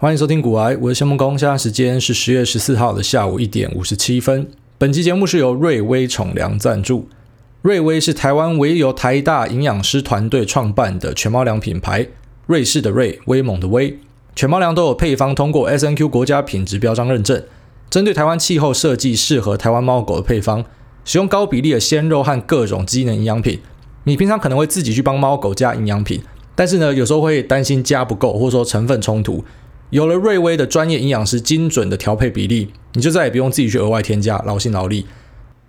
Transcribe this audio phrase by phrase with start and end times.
[0.00, 1.38] 欢迎收听股癌，我是谢孟恭。
[1.38, 4.48] 现在时间是十月十四号的下午一点五十七分。
[4.78, 7.06] 本期节目是由瑞威宠粮赞助。
[7.60, 12.06] 瑞威是台湾唯一由台大营养师团队创办的全猫粮品牌，
[12.46, 13.98] 瑞士的瑞，威猛的威。
[14.34, 17.44] 全猫粮都有配方通过 SNQ 国家品质标章认证，
[17.90, 20.64] 针对台湾气候设计适合台湾猫狗的配方，
[21.04, 23.60] 使用高比例的鲜肉和各种机能营养品。
[24.04, 26.22] 你平常可能会自己去帮猫狗加营养品，
[26.54, 29.44] 但是呢，有时候会担心加不够，或者说成分冲突。
[29.90, 35.04] 有了瑞威的专业营养师精准的调配比例，你就再也不用自己去额外添加，劳心劳力。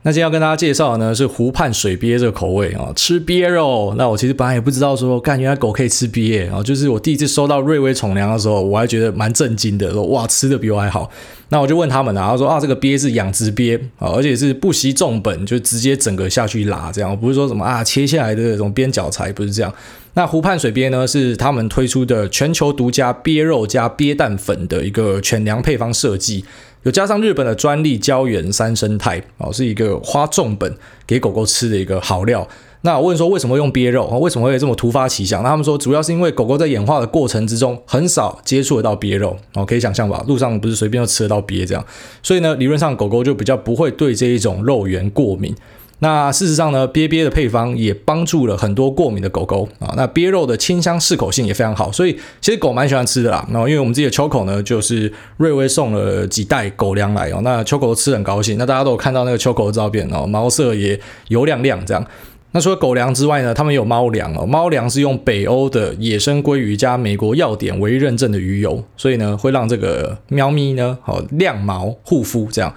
[0.04, 3.94] 那今天要跟大家介绍的呢是湖畔水鳖这个口味啊，吃鳖肉。
[3.98, 11.08] 那我其实本来也不知道说，干原来狗可以吃鳖啊，就是我第一次收到瑞威宠粮的时候，我还觉得蛮震惊的，说哇，吃的比我还好。
[11.50, 19.72] 那我就问他们啊，他说啊，这个鳖是养殖鳖啊，而且是不惜重本，就直接整个下去拉这样，不是说什么啊切下来的这种边角材，不是这样。
[20.14, 26.44] 那湖畔水鳖呢，是他们推出的全球独家鳖肉加鳖蛋粉的一个犬粮配方设计。
[26.84, 32.46] 有加上日本的专利胶原三生态哦，是一个花重本给狗狗吃的一个好料。
[32.82, 34.18] 那我问说为什么用鳖肉啊？
[34.18, 35.44] 为什么会这么突发奇想？
[35.44, 40.26] 那他们说主要是因为狗狗在演化的过程之中很少接触得到鳖肉哦，可以想象吧？
[40.28, 41.86] 路上不是随便就吃得到鳖这样，
[42.24, 45.56] 所以呢，理论上狗狗就比较不会对这一种肉源过敏。
[46.04, 49.94] 那事实上呢，鳖鳖的配方也帮助了很多过敏的狗狗啊。
[49.96, 53.48] 那鳖肉的清香适口性也非常好，所以其实狗蛮喜欢吃的啦。
[53.52, 58.58] 那因为我们自己的秋口呢，就是瑞威送了几袋狗粮来哦，那秋口都吃很高兴。
[58.58, 62.04] 那大家都有看到那个秋口的照片哦，毛色也油亮亮这样。
[62.54, 64.44] 那除了狗粮之外呢，他们有猫粮哦。
[64.44, 72.74] 猫粮是用北欧的野生鲑鱼加美国药典唯一认证的鱼油，所以呢会让这个喵咪呢好亮毛护肤这样。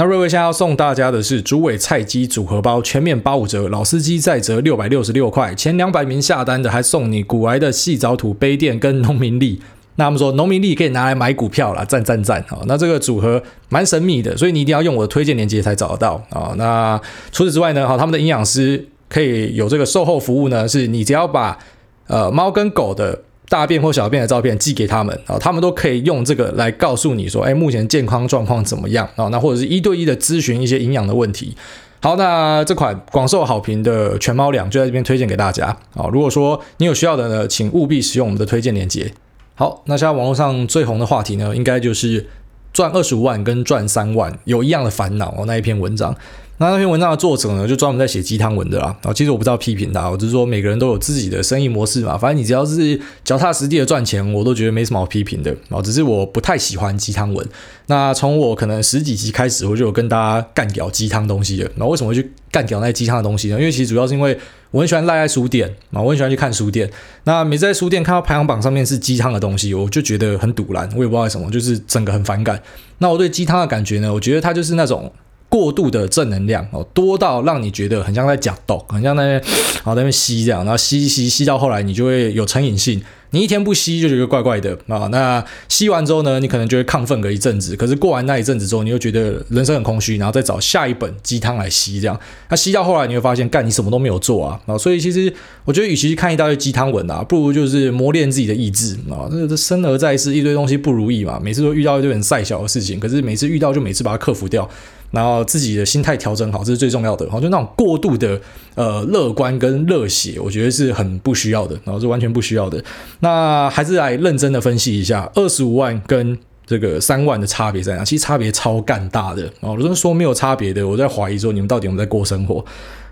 [0.00, 9.60] 那瑞威现在要送大家的是竹尾菜鸡组合包，全面八五折，老司机再折六百六十六块，前两百名下单的还送你股癌的细藻土杯垫跟农民历。
[9.96, 12.60] 那他们说农民历可以拿来买股票啦，赞赞赞啊！
[12.66, 16.54] 那这个组合蛮神秘的，所以你一定要用我的推荐链接才找得到啊。
[16.56, 17.00] 那
[17.32, 21.58] 除此之外呢，哈，他们的营养师可以有这个售后服务呢，是你只要把
[22.06, 23.22] 呃猫跟狗的。
[23.48, 29.28] 大便或小便的照片寄给他们啊，他们都可以用这个来告诉你说，哎，目前健康状况怎么样啊？
[29.28, 31.56] 那或者是一对一的咨询一些营养的问题。
[32.00, 36.06] 好，那这款广受好评的全猫粮就在这边推荐给大家啊。
[36.12, 39.12] 如果说你有需要的呢，请务必使用我们的推荐链接。
[39.54, 42.26] 好，那现在网络上最红的话题呢，应该就是
[42.72, 46.14] 赚二十五万跟赚三万有一样的烦恼哦，那一篇文章。
[46.60, 48.96] 那那篇文章的作者呢，就专门在写鸡汤文的啦。
[49.04, 52.18] 啊，其实我不知道批评他，我只是说每个人都有自己的生意模式嘛。
[52.18, 55.54] 反正你只要是脚踏实地的赚钱，我都觉得没什么好批评的。
[55.70, 57.46] 啊，只是我不太喜欢鸡汤文。
[57.86, 61.70] 那从我可能十几集开始，我就有跟大家干掉鸡汤东西的。
[61.76, 63.58] 那为什么会去干掉那鸡汤的东西呢？
[63.58, 64.36] 因为其实主要是因为
[64.72, 66.90] 我很喜欢赖在书店啊，我很喜欢去看书店。
[67.22, 70.88] 那每次在书店看到排行榜上面是鸡汤的东西，我就觉得很堵然。
[70.96, 72.60] 我也不知道为什么，就是整个很反感。
[72.98, 75.12] 那我对鸡汤的感觉呢，我觉得它就是那种。
[75.48, 83.02] 过度的正能量哦，多到让你觉得很像在讲豆，很像在那边， 好在那边吸这样，然后吸吸吸，到后来你就会有成瘾性。
[83.30, 92.18] 你一天不吸就觉得怪怪的啊，那吸完之后呢，你可能就会亢奋个一阵子，可是过完那一阵子之后，你又觉得人生很空虚，然后再找下一本鸡汤来吸这样。
[92.48, 94.78] 那吸到后来，你会发现，干你什么都没有做啊啊！
[94.78, 95.30] 所以其实
[95.66, 99.28] 我觉得，与其看一大堆鸡汤文啊，不如就是磨练自己的意志啊。
[99.30, 104.66] 这这生而在世，一堆东西不如意嘛，每次都遇到一堆很赛小的事情，可是每次遇到就每次把它克服掉。
[105.10, 107.28] 然后自己的心态调整好，这是最重要的。
[107.30, 108.38] 好，就那种过度的
[108.74, 112.82] 呃乐观跟热血，我觉得是很不需要的，然后是完全不需要的。
[113.20, 116.36] 那还是来认真的分析一下，二十五万跟
[116.66, 118.04] 这个三万的差别在哪？
[118.04, 119.50] 其实差别超干大的。
[119.60, 122.62] 哦，如果说没有差别的，我在怀疑说你们到底有没有在过生活？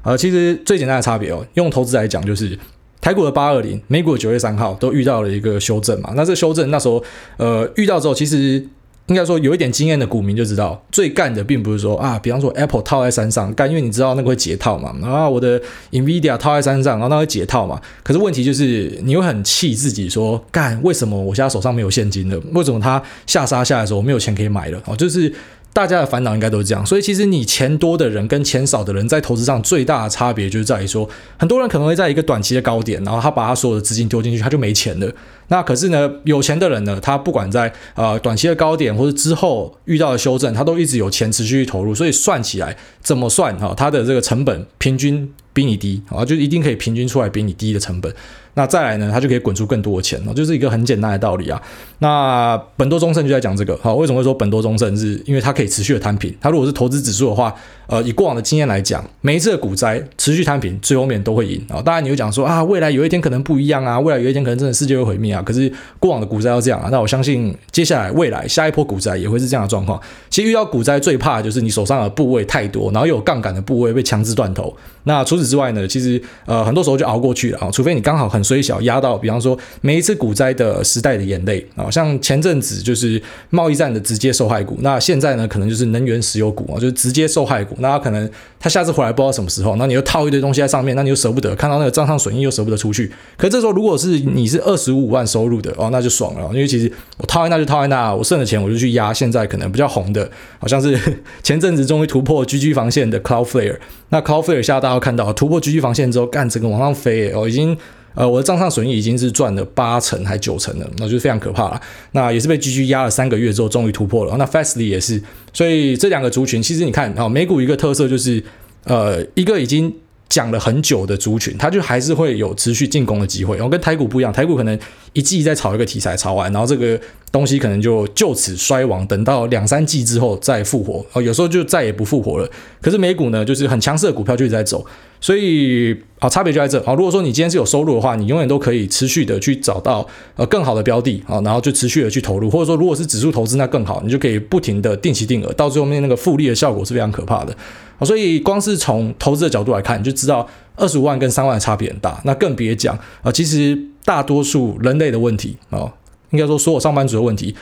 [0.03, 2.59] 呃，其实最简单的差别哦，用投资来讲，就是
[3.01, 6.13] 台股的八二零，美股的九月三号都遇到了一个修正嘛。
[6.15, 7.03] 那这修正那时候
[7.39, 8.69] 呃遇到之后，其实。
[9.07, 14.95] 应该说有一点经验的股民就知道，最干的并不是说啊，比方说 Apple 套在山上干，因为你知道那个会解套嘛。
[15.01, 15.61] 然后我的
[15.93, 17.81] Nvidia 套在山上，然后那会解套嘛。
[18.03, 22.41] 可是问题就是你会很气自己说，干为什么我现在手上没有现金了？
[22.53, 24.83] 为什么它下杀下来的时候我没有钱可以买了？
[24.87, 25.33] 哦，就是。
[25.77, 31.07] 大家的烦恼应该都是这样，所以其实你钱多的人跟钱少的人在投资上最大的差别就是在于说，
[31.39, 35.13] 很多人可能会在一个短期的高点，然后他把他所有的资金丢进去，他就没钱了。
[35.49, 48.11] 那可是呢，有钱的人呢，他不管在呃短期的高点或者之后遇到的修正，他都一直有钱持续去投入，所以算起来怎么算哈，他的这个成本平均比你低啊，就一定可以平均出来比你低的成本。
[48.57, 51.61] 那再来呢，它就可以滚出更多的钱，就是一个很简单的道理啊。
[51.99, 54.97] 那本多忠胜就在讲这个，好，为什么会说本多忠胜？
[54.97, 56.35] 是因为它可以持续的摊平。
[56.41, 57.55] 它如果是投资指数的话，
[57.87, 61.83] 呃，以过往的经验来讲，每一次的股灾持续摊平，最后面都会赢啊。
[61.83, 65.43] 当然你会讲说啊，未来有一天可能不一样啊，未来有一天可能真的世界会毁灭啊。
[65.43, 65.71] 可是
[66.01, 70.01] 过往的股灾要这样啊，那我相信接下来未来下一波股灾也会是这样的状况。
[70.31, 74.75] 其实遇到股灾最怕的就是你手上的部位太多，然后有杠杆的部位被强制断头。
[75.05, 83.21] 那除此之外呢，其实呃很多时候就熬过去了啊，除非你刚好很衰小压到，比方说每一次股灾的时代的眼泪啊，像前阵子就是
[83.51, 87.77] 贸易战的直接受害股，那现在呢可能就是能源石油股啊，就是直接受害股。
[87.81, 93.11] 那他可能他下次回来不知道什么时候，那你又套一堆东西在上面，那你又舍不得，看到那个账上损益又舍不得出去。
[93.37, 100.99] 可这时候如果是你是二十五万收入的哦，那就爽了，因为其实我套在那就套在那，我剩的钱我就去压现在可能比较红的，好像是
[101.43, 103.79] 前阵子终于突破 GG 防线的 Cloudflare，
[104.11, 107.77] 那 Cloudflare 下大家看到突破 GG 防线之后，干整个往上飞哦，已经
[108.17, 111.81] 呃我的账上损益已经是赚了八成还九成了，那就非常可怕了。
[112.11, 114.37] 那也是被 GG 压了三个月之后，终于突破了。
[114.37, 115.23] 那 Fastly 也是，
[115.53, 118.43] 所以这两个族群其实你看啊，美股一个特色就是
[118.83, 119.95] 呃一个已经。
[120.29, 123.57] 讲了很久的族群，它就还是会有持续进攻的机会。
[123.57, 124.77] 然后跟台股不一样，台股可能
[125.13, 131.07] 一季在炒一个题材，炒完，然后这个东西可能就就此衰亡，等到两三季之后再复活。
[131.13, 132.51] 哦，有时候就再也不复活了。
[132.83, 134.85] 可是美股呢，就是很强势的股票就一直在走，
[135.21, 136.79] 所以啊，差别就在这。
[136.85, 142.51] 啊，如果说你今天是有收入的话，你永远都可以持续的去找到呃更好的标的啊，然后就持续的去投入。
[142.51, 147.57] 或者说，如果是指数投资，那更好，你就可以不停的定期定额，到最后面那个复利的效果是非常可怕的。
[148.05, 150.47] 所以光是从投资的角度来看，你就知道
[150.77, 152.21] 二十五万跟三万的差别很大。
[152.25, 155.91] 那更别讲啊，其实大多数人类的问题啊，
[156.31, 157.55] 应该说所有上班族的问题，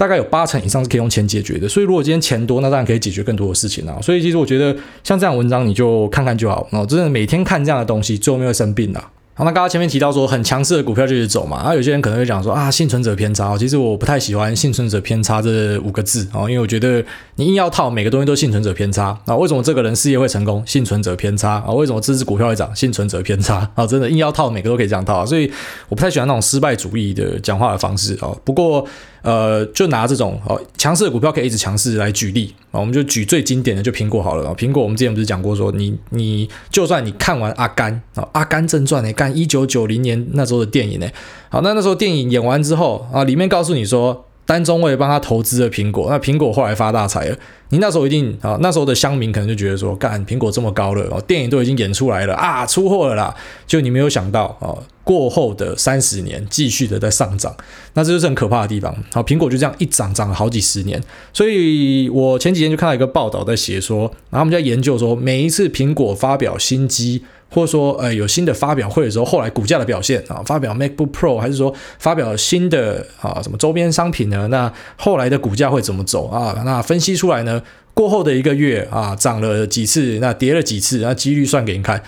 [0.00, 1.68] 大概有八成以上是可以用钱解决的。
[1.68, 3.98] 所以如果今天钱多，那当然可以解决更多的事情啊。
[4.00, 4.74] 所以其实我觉得
[5.04, 9.04] 像这样文章你就看看就好哦，真的每天看这样的东西，最后面会生病的。
[9.34, 17.04] 好那刚刚前面提到说很强势的股票就是走嘛，啊，有些人可能会讲说啊，幸存者偏差，其实我不太喜欢幸存者偏差这五个字啊，因为我觉得
[17.36, 20.62] 你硬要套每个东西都幸存者偏差啊，为什么这个人事业会成功？
[20.66, 22.74] 幸存者偏差啊，为什么这支股票会涨？
[22.74, 25.50] 幸存者偏差啊，真的硬要套每个都可以这样套，所以
[25.90, 28.32] 我不太喜欢那种失败主义的讲话的方式啊。
[28.44, 28.86] 不过。
[29.22, 34.54] 呃，就拿这种哦强势的股票可以一直强势来举例啊，我们就举最经典的就苹果好了啊。
[34.56, 41.08] 苹果我们之前不是讲过说，你你就算你看完阿甘啊《阿甘正传》呢，干一九九零年那时候的电影呢，
[41.48, 44.26] 好，那那时候电影演完之后啊，里面告诉你说。
[44.46, 47.36] 单中尉帮他投资了苹果，那苹果后来发大财了。
[47.68, 53.32] 你那时候一定啊，那时候的乡民可能就觉得说，干苹果这么高了哦，电影都已经演出来了啊，出货了啦。
[53.64, 57.54] 就你没有想到啊，过后的三十年继续的在上涨，
[57.94, 58.92] 那这就是很可怕的地方。
[59.12, 61.00] 好，苹果就这样一涨涨了好几十年。
[61.32, 64.00] 所以我前几天就看到一个报道在写说，
[64.30, 67.22] 然后他们在研究说，每一次苹果发表新机。
[67.50, 74.46] 或者说，呃，有新的发表会的时候，后来股价的表现啊，发表 MacBook Pro 还是说发表新的啊什么周边商品呢？
[74.48, 76.62] 那后来的股价会怎么走啊？
[76.64, 77.60] 那分析出来呢，
[77.92, 82.00] 过后的一个月啊，涨了几次，那跌了几次，那几率算给你看。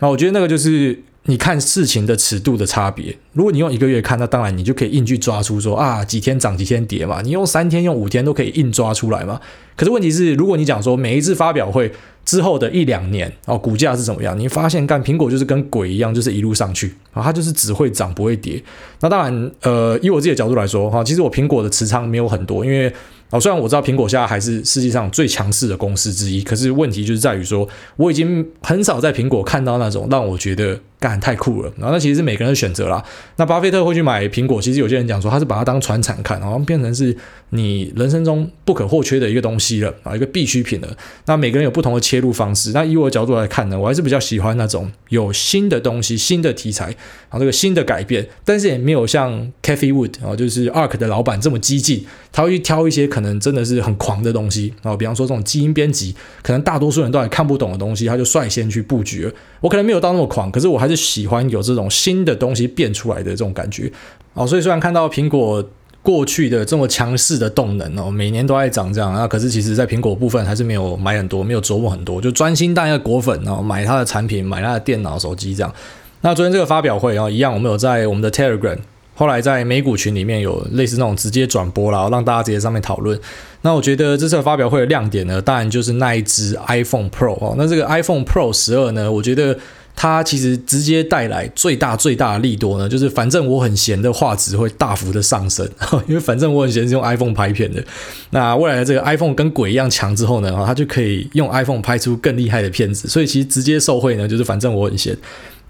[0.00, 3.16] 那我觉得那个就是你看事情的尺度的差别。
[3.32, 7.20] 如果你用一个月看，那当然你就可以硬去抓出说啊，几天涨几天跌嘛。
[7.22, 9.40] 你用三天、用五天都可以硬抓出来嘛。
[9.76, 11.90] 可是问题是，如果你讲说每一次发表会，
[12.24, 14.38] 之后的一两年哦，股价是怎么样？
[14.38, 18.62] 你发现干苹果就是跟鬼一样，就是一路上去啊，它就是只会涨不会跌。
[19.00, 22.92] 那当然，呃，以我自己的角度来说哈，其实我苹果的持仓没有很多，因为
[23.30, 31.72] 啊，虽然我知道苹果现在还是世界上最强势的公司之一，可是问题就是在于说，我已经很少在苹果看到那种让我觉得干太酷了。
[31.76, 33.02] 然后那其实是每个人的选择啦。
[33.36, 37.16] 那巴菲特会去买苹果，其实有些人讲说他是把它当传产看，然后变成是
[37.50, 40.88] 你人生中不可或缺的一个东西了啊，一个必需品了。
[41.26, 42.72] 那每个人有不同的切入方式。
[42.72, 53.19] 那以我的角度来看呢，我还是比较喜欢那种有新的东西、新的题材，然后这个新的改变，但是也没有像 Cathie Wood 啊，就是 ARK 的老板这么激进，他会去挑一些可。
[53.20, 59.32] 可能真的是很狂的东西啊，比方说这种基因编辑，可能大多数人都还看不懂的东西，他就率先去布局了。
[59.60, 63.92] 我可能没有到那么狂，可是我还是喜欢有这种新的东西变出来的这种感觉。
[64.32, 65.62] 哦，所以虽然看到苹果
[66.02, 75.74] 过去的这么强势的动能哦，每年都在涨这样啊，可是其实在苹果部分还是没有买很多，没有琢磨很多，就专心当一个果粉哦，买它的产品，买它的电脑、手机这样。
[76.22, 78.78] 那昨天这个发表会啊，一样，我们有在我们的 Telegram。
[79.20, 83.20] 后来在美股群里面有类似那种直接转播啦，让大家直接上面讨论。
[83.60, 87.54] 那我觉得这次发表会的亮点呢，当然就是那一支 iPhone Pro 哦。
[87.58, 89.54] 那这个 iPhone Pro 十二呢，我觉得
[89.94, 95.68] 它其实直接带来最大最大的利多呢，就是反正我很闲的画质会大幅的上升，
[96.08, 97.84] 因为反正我很闲是用 iPhone 拍片的。
[98.30, 103.06] 那未来的这个 iPhone 跟鬼一样强之后呢，它就可以用 iPhone 拍出更厉害的片子。
[103.06, 105.14] 所以其实直接受惠呢，就是反正我很闲。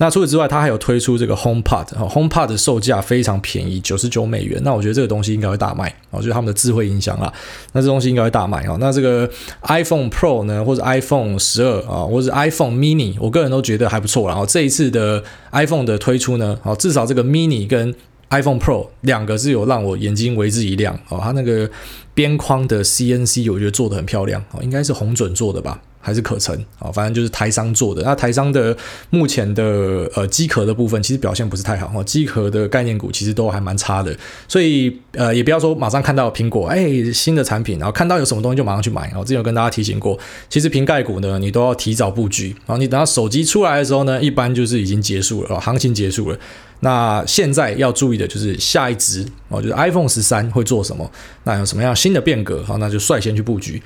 [0.02, 4.58] 那除此之外，它还有推出这个 HomePod，HomePod 的售价非常便宜，九十九美元。
[4.64, 7.30] 那我觉得这个东西应该会大卖啊，就是他们的智慧音响啦。
[7.72, 8.78] 那这东西应该会大卖啊。
[8.80, 9.28] 那这个
[9.64, 14.26] iPhone Pro 呢，或者 iPhone 十二啊，或者 iPhone Mini，我个人都觉得还不错。
[14.26, 17.94] 然后这一次的 iPhone 的推出呢，啊，至少这个 Mini 跟
[18.30, 21.20] iPhone Pro 两个是有让我眼睛为之一亮哦。
[21.22, 21.68] 它那个
[22.14, 25.82] 边框的 CNC 我觉得做得很漂亮哦，应该是红准做的吧。
[26.00, 28.02] 还是可成啊，反正就是台商做的。
[28.02, 28.76] 那台商的
[29.10, 32.02] 目前的呃机壳的部分，其实表现不是太好哈。
[32.04, 34.16] 机壳的概念股其实都还蛮差的，
[34.48, 39.12] 所以呃也不要说马上看到苹果哎新的产品，然后看到有什么东西就马上去买。
[39.14, 42.48] 我之前有跟大家提醒过，其实苹概股呢，你都要提早布局。
[42.66, 46.38] 然后你等到手机出来的时候呢，一般就是已经结束了，行情结束了。
[46.82, 51.10] 那现在要注意的就是下一支哦，就是 iPhone 十三会做什么？
[51.44, 52.64] 那有什么样新的变革？
[52.64, 53.82] 好，那就率先去布局。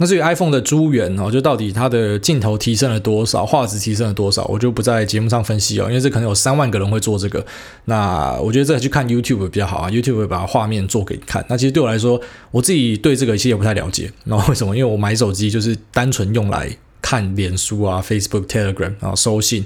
[0.00, 7.44] 那至于 iPhone 的珠圆哦，就到底它的镜头提升了多少，画质提升了多少，我就不在节目上分析哦，因为这可能有三万个人会做这个。
[7.84, 11.44] 那我觉得这个去看 YouTube 比较好啊，YouTube 会把画面做给你看。
[11.50, 12.18] 那其实对我来说，
[12.50, 14.10] 我自己对这个其实也不太了解。
[14.24, 14.74] 那为什么？
[14.74, 19.62] 因为我买手机就是单纯用来看脸书啊、Facebook、Telegram 然后收信。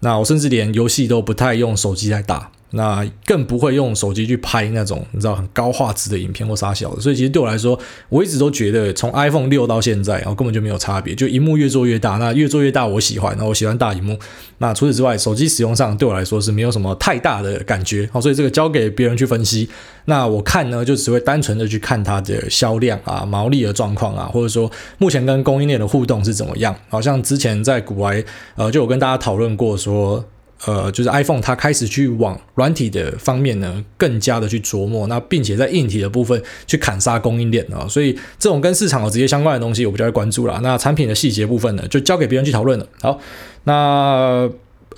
[0.00, 2.50] 那我甚至连游戏都不太用手机来打。
[2.70, 14.18] 那更不会用手机去拍那种你知道很高画质的影片或啥小的，所以其实对我来说，我一直都觉得从 iPhone 六到现在，然后根本就没有差别，就荧幕越做越大，那越做越大我喜欢，然后我喜欢大荧幕。
[14.58, 19.68] 那除此之外，手机使用上对我来说是没有什么太大的感觉，好，所以这个交给别人去分析。
[20.04, 26.74] 那我看呢，就只会单纯的去看它的销量啊、毛利的状况啊，或者说目前跟供应链的互动是怎么样。
[26.88, 28.22] 好像之前在股外，
[28.56, 30.24] 呃，就有跟大家讨论过说。
[30.66, 40.60] 呃，就是 iPhone 它开始去往软体的方面呢，更加的去琢磨，那并且在硬体的部分去砍杀供应链啊，所以这种跟市场有直接相关的东西，我比较会关注啦。
[40.62, 42.86] 那产品的细节部分呢，就交给别人去讨论了。
[43.00, 43.20] 好，
[43.64, 44.48] 那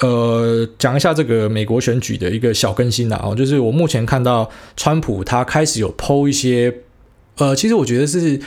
[0.01, 6.75] 呃，讲一下这个美国选举的一个小更新啦，哦，就是我目前看到川普他开始有 PO 一些，
[7.37, 8.41] 呃，其实我觉得是。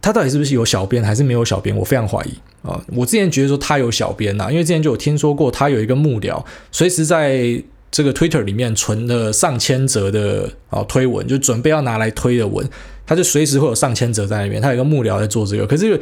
[0.00, 1.76] 他到底是不是有小编还是没有小编？
[1.76, 2.80] 我非常怀疑啊！
[2.88, 12.68] 我之前觉得说他有小编呐，因为之前就有听说过他有一个幕僚，随时在这个 Twitter 里面存了上千则的啊推文，就准备要拿来推的文，
[13.06, 14.60] 他就随时会有上千则在那边。
[14.60, 15.98] 他有一个幕僚在做这个，可是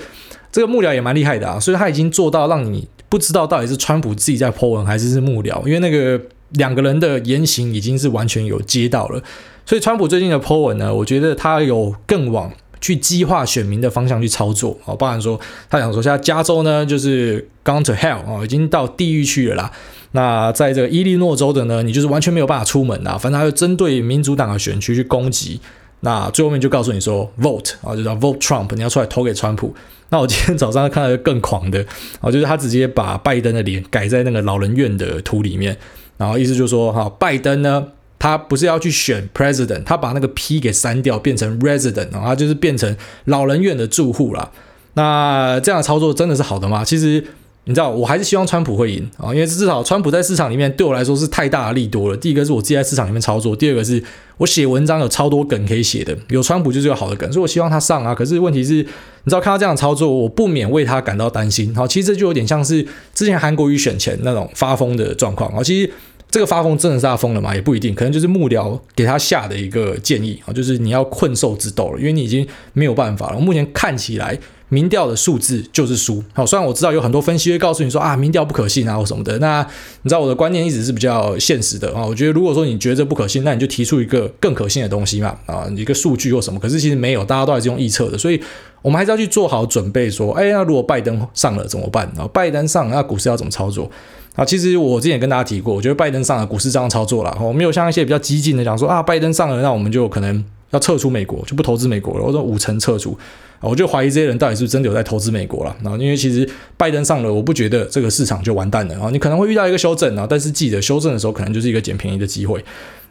[0.50, 6.20] 这个幕僚也蛮厉害的啊，所以他已经做到让你不知道到底是川普自己在 po 文还是是幕僚，因为那个
[6.52, 9.22] 两个人的言行已经是完全有接到了。
[9.64, 12.52] 所以川普最近的 po 文呢，我觉得他有更往。
[12.86, 19.72] 去激化选民的方向去操作啊，包含说他想说，现在加州呢就是 gone to hell 啊，已经到地狱去了啦。
[20.12, 23.18] 那在这个伊利诺州的呢，你就是完全没有办法出门啊。
[23.18, 25.60] 反正他就针对民主党的选区去攻击。
[26.00, 29.74] 那最后面就告诉你说 vote 啊，就叫 vote Trump，你要出来投给川普。
[30.10, 31.84] 那我今天早上看到一个更狂的
[32.20, 35.76] 啊，就是他直接把拜登的脸改在那个老人院的图里面，
[36.16, 37.88] 然后意思就是说哈，拜登呢。
[38.18, 42.96] 他不是要去选 president，他把那个 P 给删掉，变成 resident，然后就是变成
[43.26, 44.50] 老人院的住户啦。
[44.94, 46.82] 那这样的操作真的是好的吗？
[46.82, 47.22] 其实
[47.64, 52.16] 你知道，我还是希望川普会赢啊，因为至少川普在市场里面对我来说是太大的利多了。
[52.16, 54.02] 第一个是我自己在市场里面操作，第二个是
[54.38, 58.14] 我写文章有超多梗可以写的，有川普就是有好的梗，所以我希望他上啊。
[58.14, 58.84] 可是问题是，你
[59.26, 61.74] 知道看到这样的操作，我不免为他感到担心。
[61.74, 65.62] 好，其实这就有点像是之前韩国瑜选前那种发疯的状况啊。
[65.62, 65.90] 其实。
[66.36, 67.54] 这个发疯真的是他疯了吗？
[67.54, 73.40] 也不一定，可能就是幕僚给他下的一个建议啊，就是你要困兽之斗了，因为你已经没有办法了。
[73.40, 74.38] 目前看起来，
[74.68, 76.22] 民调的数字就是输。
[76.34, 79.38] 好，虽然我知道有很多分析会告诉你说啊，民调不可信啊或什么的。
[79.38, 79.66] 那
[80.02, 82.04] 你知道我的观念一直是比较现实的啊。
[82.04, 86.60] 我觉得如果说你觉得不可信，那你就提出一个更可信的东西嘛啊，一个数据或什么。
[86.60, 88.38] 可是其实没有，大家都还是用预测的，所以
[88.82, 90.10] 我们还是要去做好准备。
[90.10, 92.06] 说，哎，那如果拜登上了怎么办？
[92.18, 93.90] 啊，拜登上，那股市要怎么操作？
[94.36, 103.18] 啊，其实我之前跟大家提过，我觉得拜登上了，股市这样操作了，我没有像一些比较激进的讲说啊，拜登上了，那我们就可能要撤出美国，就不投资美国了，我说五成撤出，
[103.60, 112.62] 我就怀疑这些人到底是真的有在投资美国了，然后，因为其实拜登上了，我不觉得这个市场就完蛋了啊，你可能会遇到一个修正啊，但是记得修正的时候可能就是一个捡便宜的机会，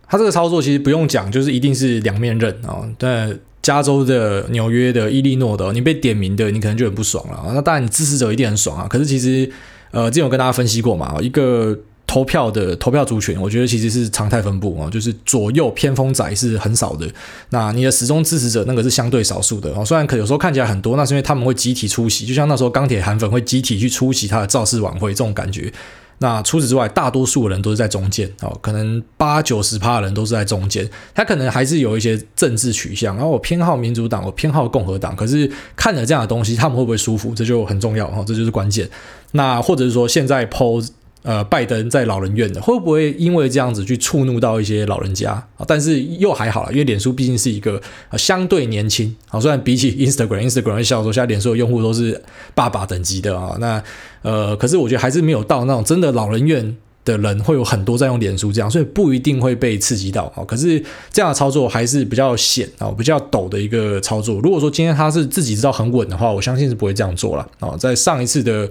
[0.08, 9.50] 他这个操作其实不用讲，就是一定是两面刃啊，但加州的、纽约的、伊利诺的，你被点名的，你可能就很不爽了，那当然你支持者一定很爽啊，可是其实。
[9.96, 11.74] 呃，之前有跟大家分析过嘛，一个
[12.06, 17.10] 投票的投票族群，我觉得其实是常态分布啊，就是左右偏锋仔是很少的，
[17.52, 25.72] 那你的始终支持者那个是相对少数的啊，虽然可有时候看起来很多，那是因为他们会集体出席，就像那时候钢铁韩粉会集体去出席他的造势晚会这种感觉。
[26.20, 30.90] 那除此之外，大多数人都是在中间哦，可能八九十趴的人都是在中间。
[31.14, 35.14] 他可能还是有一些政治取向，然后我偏好民主党，我偏好共和党。
[35.14, 37.36] 可是看了这样的东西，他们会不会舒服？
[37.36, 38.90] 这就很重要哦，这就是关键。
[39.36, 40.88] 那或者是说，现在 PO
[41.24, 45.66] 呃，拜登在老人院的，会不会因为这样子去触怒到一些老人家啊？
[45.68, 47.82] 但是又还好了，因为脸书毕竟是一个
[48.16, 52.22] 相对年轻啊，虽然比起 Instagram，Instagram 会笑说现在脸书的用户都是
[52.54, 53.84] 爸爸等级的啊，那
[54.22, 60.46] 呃，可是我觉得还是没有到那种真的老人院的人会有很多在用脸书这样，所以不一定会被刺激到啊。
[60.46, 60.80] 可是
[61.12, 64.40] 这样的操作还是比较险啊，比较陡的一个操作。
[64.42, 67.76] 如果说今天他是自己知道很稳的话，我相信是不会这样做了啊。
[67.76, 68.70] 在上一次的。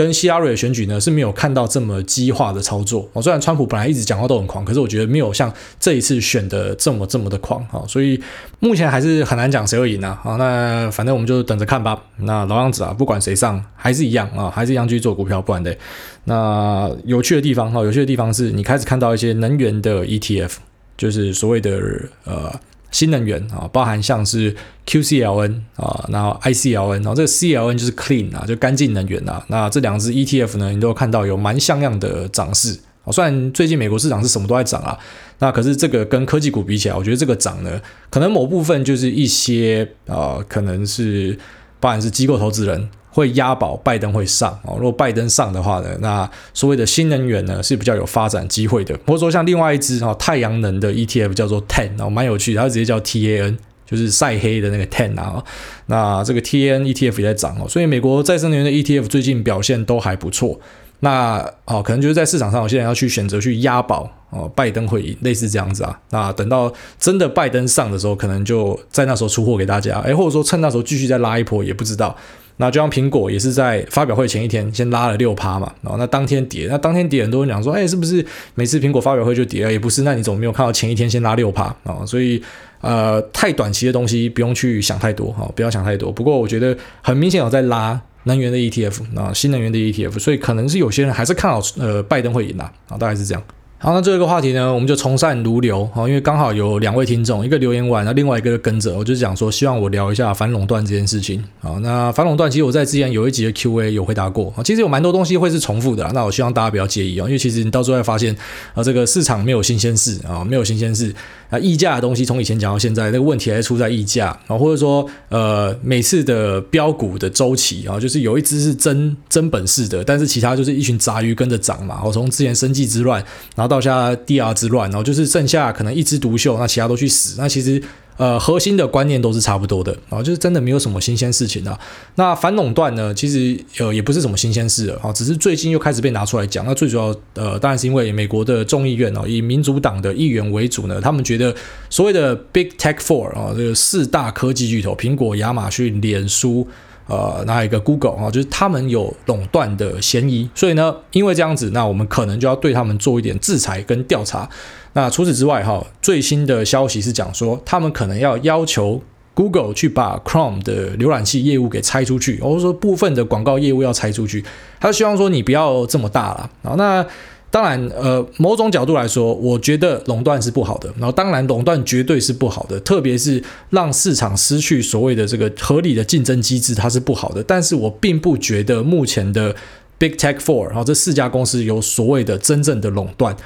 [0.00, 3.20] 跟希拉瑞的选举呢是没有看到这么激化的操作哦。
[3.20, 7.84] 虽然川普本来一直讲话都很狂，可是我觉得没有像这一次选的这么这么的狂啊。
[7.86, 8.18] 所以
[8.60, 10.18] 目前还是很难讲谁会赢啊。
[10.22, 12.02] 好，那反正我们就等着看吧。
[12.20, 15.76] 那老样子啊，不管谁上还是一样啊，还是一样继续做股票，不然的。
[16.24, 20.52] 那有趣的地方哈，有趣的地方是你开始看到一些能源的 ETF，
[20.96, 21.78] 就是所谓的
[22.24, 22.50] 呃。
[22.90, 24.54] 新能源啊，包含像是
[24.86, 29.44] QCLN 啊，然后 ICLN，然后这个 CLN 就是 clean 啊，就干净能源啊。
[29.48, 32.78] 那这两只 ETF 呢，你都看到有蛮像样的涨势。
[33.12, 34.96] 虽然最近美国市场是什么都在涨啊，
[35.38, 41.36] 那可是这个跟科技股比起来，我觉得这个涨呢，可能某部分就是一些啊，可能是
[41.80, 42.88] 包含是机构投资人。
[43.12, 48.98] 会押宝拜登会上哦，如果拜登上的话呢，那所谓的新能源呢是比较有发展机会的。
[49.06, 55.42] 或者说像另外一支哦太阳能的 ETF 叫做 TAN 哦，蛮有趣的，它直接叫 TAN，就是晒黑的那个 TAN 啊。
[55.86, 60.60] 那这个 TAN ETF 也在涨哦，所以美国再生能源的 ETF 最近表现都还不错。
[61.02, 65.98] 那哦，可能就是在市场上，我现在要去选择去押宝哦，拜登会赢，类似这样子啊。
[66.10, 72.14] 那等到真的拜登上的时候，可能就在那时候出货给大家，诶，或者说趁那时候继续再拉一波，也不知道。
[72.60, 78.24] 那就像苹果也是在发表会前一天先拉了六趴嘛，然后那当天跌，那当天跌很多人讲说，哎，是不是
[78.54, 79.72] 每次苹果发表会就跌了？
[79.72, 82.04] 也不是，那你怎么没有看到前一天先拉六趴啊？
[82.06, 82.42] 所以
[82.82, 86.12] 呃，太短期的东西不用去想太多哈，不要想太多。
[86.12, 93.42] 不过我觉得很明显有在拉能源的 ETF 啊，新能源的 ETF，所以可能是有些人还是看好呃拜登会赢的啊，大概是这样。
[93.82, 101.42] 好，那最后一个话题呢，我们就从善如流啊，因为刚好有两位听众，一个留言完，那另外一个跟着，我就讲说，希望我聊一下反垄断这件事情。
[101.60, 108.36] 好，那反垄断其实我在之前有一集的 Q&A 有回答过，啊其实有蛮多东西会是重复的，那我希望大家不要介意啊，因为其实你到最后会发现
[108.74, 111.14] 啊，这个市场没有新鲜事啊，没有新鲜事
[111.48, 123.24] 啊，溢价的东西从以前讲到现在，那个问题还是出在溢价啊，或者说呃，每次的标股的周期啊，就是有一只是真真本事的，但是其他就是一群杂鱼跟着涨嘛，我从之前生计之乱，
[123.56, 124.50] 然后到现在 DR。
[124.50, 127.36] 之乱，然后就是剩下可能一枝独秀，那其他都去死。
[127.38, 127.80] 那其实
[128.16, 131.78] 呃核心的观念都是差不多的，然后就是真的没有什么新鲜事情啊。
[132.16, 136.66] 那反垄断呢，其实呃也不是什么新鲜事啊，只是最近又开始被拿出来讲。
[136.66, 141.54] 那最主要呃当然是因为美国的众议院哦，以民主党的议员为主呢，他们觉得
[141.88, 146.66] 所谓的 Big Tech Four 啊，这个四大科技巨头，苹果、亚马逊、脸书。
[147.10, 154.48] 呃，那一个 Google 啊，就是他们有垄断的嫌疑，所以呢，因为这样子，那我们可能就要对他们做一点制裁跟调查。
[154.92, 159.02] 那除此之外，哈，最新的消息是讲说，他们可能要要求
[159.34, 164.44] Google 去把 Chrome 的浏览器业务给拆出去，或者说部分的广告业务要拆出去。
[164.78, 167.04] 他希望说你不要这么大了，然后那。
[167.50, 170.88] 当然，呃，某种角度来说，我觉得垄断是不好的。
[170.96, 177.42] 然后，当然，垄断绝对是不好的，特别是让市场失去所谓的这个合理的竞争机制，它是不好的。
[177.42, 179.54] 但是我并不觉得目前的
[179.98, 183.36] Big Tech Four，然后这四家公司有所谓的真正的垄断。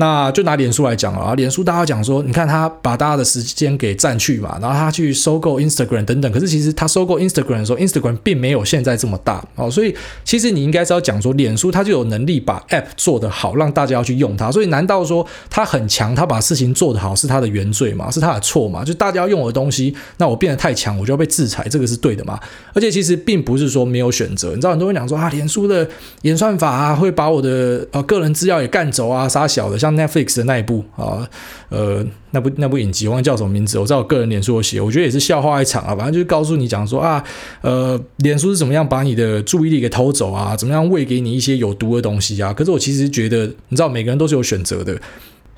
[0.00, 18.10] 那就拿脸书来讲啊，脸书大家讲说，你看他把大家的时间给占去嘛，然后他去收购 Instagram 等等，可是其实他收购 Instagram 的时候，Instagram 并没有现在这么大哦，所以其实你应该是要讲说，脸书它就有能力把 App 做得好，让大家要去用它，所以难道说他很强，他把事情做得好是他的原罪吗？
[18.10, 18.82] 是他的错吗？
[18.82, 22.40] 就大家要用我的东西，那我变得太强，我就要被制裁，这个是对的吗？
[22.72, 25.86] 而且其实并不是说没有选择，你知道很多人讲说啊，脸书的
[26.22, 31.28] 演算法啊会把我的呃个人资料也干走啊，杀小的，像 Netflix 的那一部啊，
[31.68, 33.78] 呃，那部那部影集，我忘记叫什么名字。
[33.78, 35.94] 我知道我个人脸书写，我觉得也是笑话一场啊。
[35.94, 37.22] 反正就是告诉你讲说啊，
[37.62, 42.52] 呃，脸书是怎么样把你的注意力给偷走啊，怎么样喂给你一些有毒的东西啊。
[42.52, 45.00] 可是我其实觉得，你知道，每个人都是有选择的。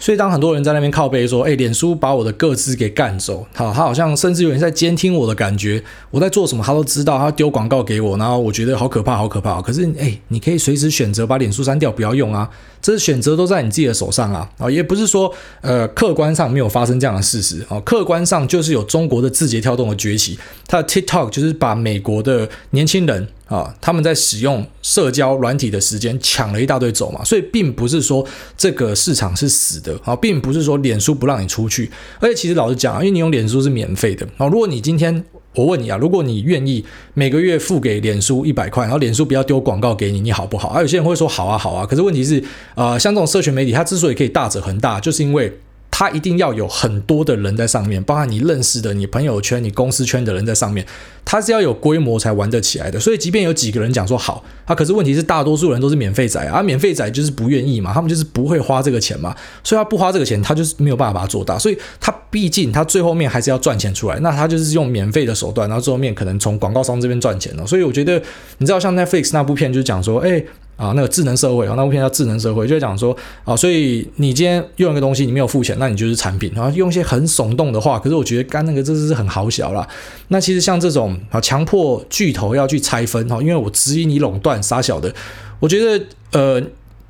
[0.02, 9.62] 所以当很多人在那边靠背说，哎，脸书把我的个资给干走，好，他好像甚至有人在监听我的感觉，我在做什么他都知道，他丢广告给我，然后我觉得好可怕，好可怕。
[9.62, 20.36] 可是，哎，你可以随时选择把脸书删掉，不要用啊，这是选择都在你自己的手上啊，啊，也不是说，呃，客观上没有发生这样的事实啊，客观上就是有中国的字节跳动的崛起，
[20.66, 23.28] 它的 TikTok 就是把美国的年轻人。
[23.46, 28.26] 啊，他们在使用社交软体的时间抢了一大堆走嘛，所以并不是说
[28.56, 35.22] 这个市场是死的啊，并不是说脸书不让你出去，而且其实老实讲，因为你用脸书是免费的啊，如果你今天
[35.54, 40.68] 我问你啊，如果你愿意每个月付给脸书一百块，然后脸书不要丢广告给你，你好不好？
[40.68, 41.84] 啊，有些人会说好啊，好啊。
[41.84, 42.42] 可是问题是，
[42.74, 45.52] 呃，像这种社群媒体，它之所以可以大者恒大，就是因为。
[45.94, 50.84] 他一定要有很多的人在上面，包含你认识的、你朋友圈、你公司圈的人在上面，
[51.22, 52.98] 他是要有规模才玩得起来的。
[52.98, 61.58] 所以，即便有几个人讲说好，啊，可是问题是大多数人都是免费仔啊，免费仔就是不愿意嘛，他们就是不会花这个钱嘛，所以他不花这个钱，他就是没有办法把它做大。
[61.58, 67.66] 所以他毕竟他最后面还是要赚钱出来，那他就是用免费的手段，然后最后面可能从广告商这边赚钱了。
[67.66, 68.20] 所以我觉得，
[68.56, 70.42] 你知道像 Netflix 那部片就讲说，哎。
[70.76, 79.86] 啊，那个智能社会啊，那部片叫《智能社会》，就在讲说啊，所以你今天用一个东西，你没有付钱，那你就是产品，然后用一些很耸动的话，可是我觉得干那个真的是很好笑啦。
[80.28, 85.14] 那其实像这种啊，强迫巨头要去拆分哈，因为我质疑你垄断杀小的，
[85.60, 86.62] 我觉得呃。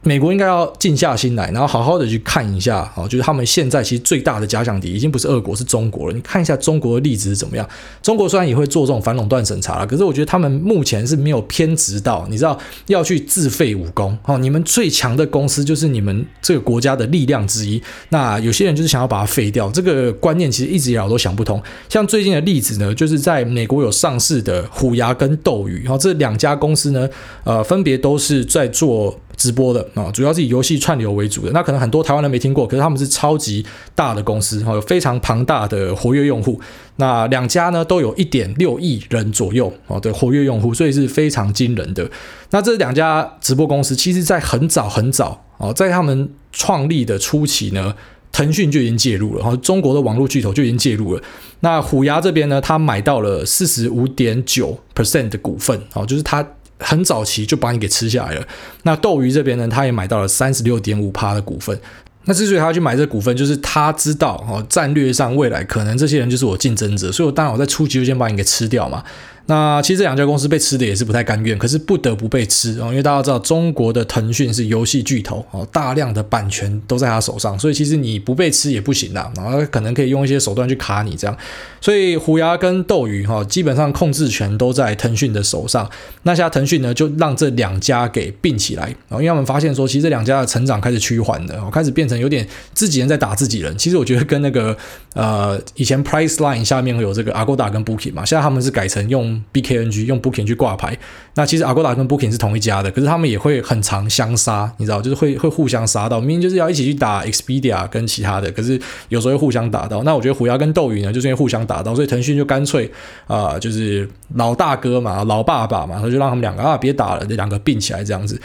[0.04, 6.12] 美国应该要静下心来，然后好好的去看一下，哦，就是他们现在其实最大的假想敌已经不是俄国，是中国了。
[6.14, 7.68] 你看一下中国的例子是怎么样？
[8.02, 14.36] 中国虽然也会做这种反垄断审查了，可是我觉得他们目前是没有偏执到，你知道要去自废武功哦。
[14.38, 21.62] 你们最强的公司就是你们这个国家的力量之一，那有些人就是想要把它废掉，这个观念其实一直以来我都想不通。
[21.88, 27.08] 像最近的例子呢，就是在美国有上市的虎牙跟斗鱼，然后这两家公司呢，
[27.44, 29.16] 呃，分别都是在做。
[29.36, 31.52] 直播的啊，主要是以游戏串流为主的。
[31.52, 33.64] 那可能很多台湾人没听过，可是他们是超级
[33.94, 36.60] 大的公司，哈，有非常庞大的活跃用户。
[36.96, 42.08] 那两家呢，都有一点六亿人左右啊的活跃用户，所以是非常惊人的。
[42.50, 47.94] 那这两家直播公司，其实在很早很早啊，在他们创立的初期呢，
[48.30, 51.22] 腾讯就已经介入了，然后中国的网络巨头就已经介入了。
[51.60, 56.46] 那虎牙这边呢，他买到了四十五点九 percent 的股份，哦，就是他。
[56.82, 58.46] 很早期就把你给吃下来了。
[58.82, 61.78] 那斗鱼这边呢，他也买到了三十六点五趴的股份。
[62.24, 69.02] 那之所以他要去买这个股份，就是他知道哦，战略上未来可能这些人就是我竞争者，所以我当然我在初期就先把你给吃掉嘛。
[69.46, 81.36] 那其实这两家公司被吃的也是不太甘愿，可是不得不被吃哦，因为大家知道中国的腾讯是游戏巨头哦，大量的版权都在他手上，所以其实你不被吃也不行啦，然后可能可以用一些手段去卡你这样，
[81.80, 85.90] 所以虎牙跟斗鱼哈，基本上控制权都在腾讯的手上。
[86.22, 93.76] 那现在腾讯呢，就让这两家给并起来，然后因为他们发现说，其实这两家的成长开始趋缓了，开始变成有点自己人在打自己人。
[93.76, 94.76] 其实我觉得跟那个
[95.14, 99.31] 呃以前 Priceline 下面会有这个 Agoda 跟 Booking 嘛，现在他们是改成用。
[99.52, 100.96] BKNG 用 Booking 去挂牌，
[101.34, 110.02] 那其实 Agoda 跟 Booking 是同一家的，可是他们也会很常相杀，你知道，就是会会互相杀到，明明就是要一起去打 Expedia 跟其他的，可是有时候会互相打到。
[110.02, 112.90] 那我觉得虎牙跟斗鱼呢，就是因为互相打到，所以腾讯就干脆
[113.26, 118.40] 啊、就是老大哥嘛，老爸爸嘛，他就让他们两个啊别打了，这两个并起来这样子。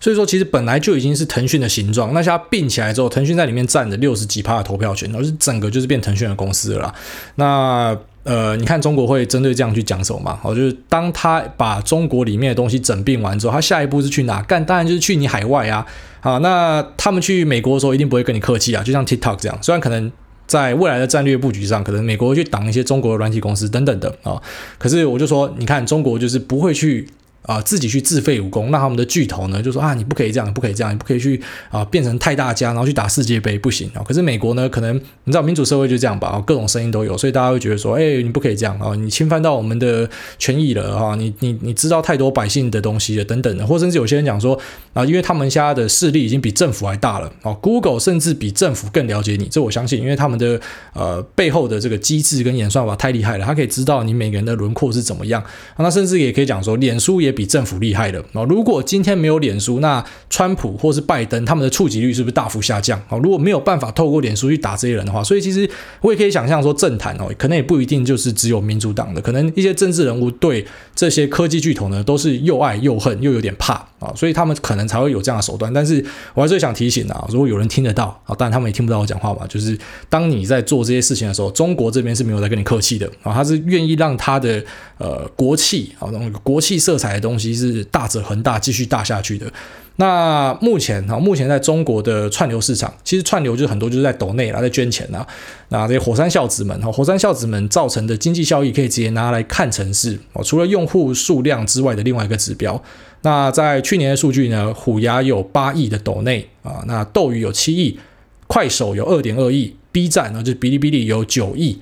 [0.00, 6.92] 所以说，其实本来就已经是腾讯的形状，那现在并起来之后，腾讯在里面占了六十几趴的投票权，然后是整个就是变腾讯的公司了。
[7.36, 10.38] 那呃，你看中国会针对这样去讲什么嘛？
[10.42, 14.64] 哦，就是当他把中国里面的东西整并完之后，他下一步是去哪干？
[14.64, 15.84] 当然就是去你海外啊。
[16.20, 19.58] 好，那他们去美国的时候一定不会跟你客气啊，就像 TikTok 这样。
[19.60, 20.10] 虽然可能
[20.46, 24.40] 在未来的战略布局上，可能美国会去挡一些中国的软体公司等等的啊，
[24.78, 27.08] 可是我就说，你看中国就是不会去。
[27.42, 34.02] 啊，自己去自废武功，那他们的巨头呢就说啊，你不可以这样，你不可以这样，你不可以去啊，变成太大家，然后去打世界杯，不行啊。
[34.06, 44.58] 可是美国呢，可能你知道民主社会就这样吧，各种声音都有，所以大家会觉得说，哎，你不可以这样啊，你侵犯到我们的权益了啊，你你你知道太多百姓的东西了等等的，或甚至有些人讲说
[44.92, 50.60] 啊，因为他们现在的势力已经比政府还大了啊，Google 甚至比政府更了解你，这我相信，因为他们的
[50.92, 55.42] 呃背后的这个机制跟演算法太厉害了，他可以知道你每个人的轮廓是怎么样，
[55.78, 58.12] 那甚至也可以讲说，脸书也比政府厉害。
[58.48, 63.00] 如果今天没有脸书，那川普或是拜登他们的触及率是不是大幅下降？
[63.08, 65.68] 哦如果没有办法透过脸书去打这些人的话，所以其实
[66.00, 75.72] 我也可以想象说，政坛哦，可能也不一定就是只有民主党的，可能一些政治人物对这些科技巨头呢，都是又爱又恨，又有点怕啊，所以他们可能才会有这样的手段。
[75.72, 79.78] 但是我还是想提醒啊，如果有人听得到啊，当然他们也听不到我讲话嘛，就是
[80.10, 84.62] 当你在做这些事情的时候，中国这边是没有在跟你客气的啊，他是愿意让他的
[84.98, 88.02] 呃国企啊，那种国企色彩的东西是大。
[88.02, 89.46] 大者恒大，继续大下去的。
[89.96, 95.26] 那目前哈，目前在中国的串流市场，其实串流就是很多就是在抖内啦，在捐钱呐。
[95.68, 102.82] 那这些火山孝子们哈，火山孝子们造成的经济效益，可以直接拿来看成是哦，除了用户数量之外的另外一个指标。
[103.22, 107.98] 那在去年的数据呢，虎牙有八亿的抖内啊，那斗鱼有七亿，
[108.46, 111.80] 快手有二点二亿，B 站呢就是哔哩哔哩有九亿。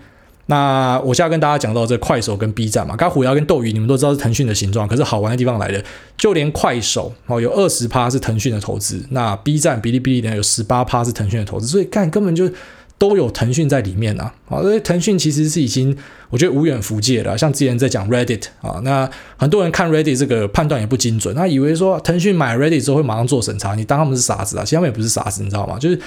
[0.51, 5.81] 那我现在跟大家讲到这快手跟 B 站嘛，刚虎牙跟斗鱼，你们都知道是腾讯的形状，可是好玩的地方来了，
[6.19, 12.51] 就连快手哦有二十趴是腾讯的投资，那 B 站哔哩哔哩呢有十八趴是腾讯的投资，所以干根本就
[12.99, 15.97] 都有腾讯在里面啊，啊，所以腾讯其实是已经
[16.31, 17.39] 我觉得无远弗届了。
[17.39, 24.65] 像之前在讲 Reddit 啊，那很多人看 Reddit 这个判断也不精准，他以为说腾讯买 Reddit 之后会马上做审查，你当他们是傻子啊？
[24.65, 25.79] 其实他们也不是傻子，你知道吗？
[25.79, 25.99] 就是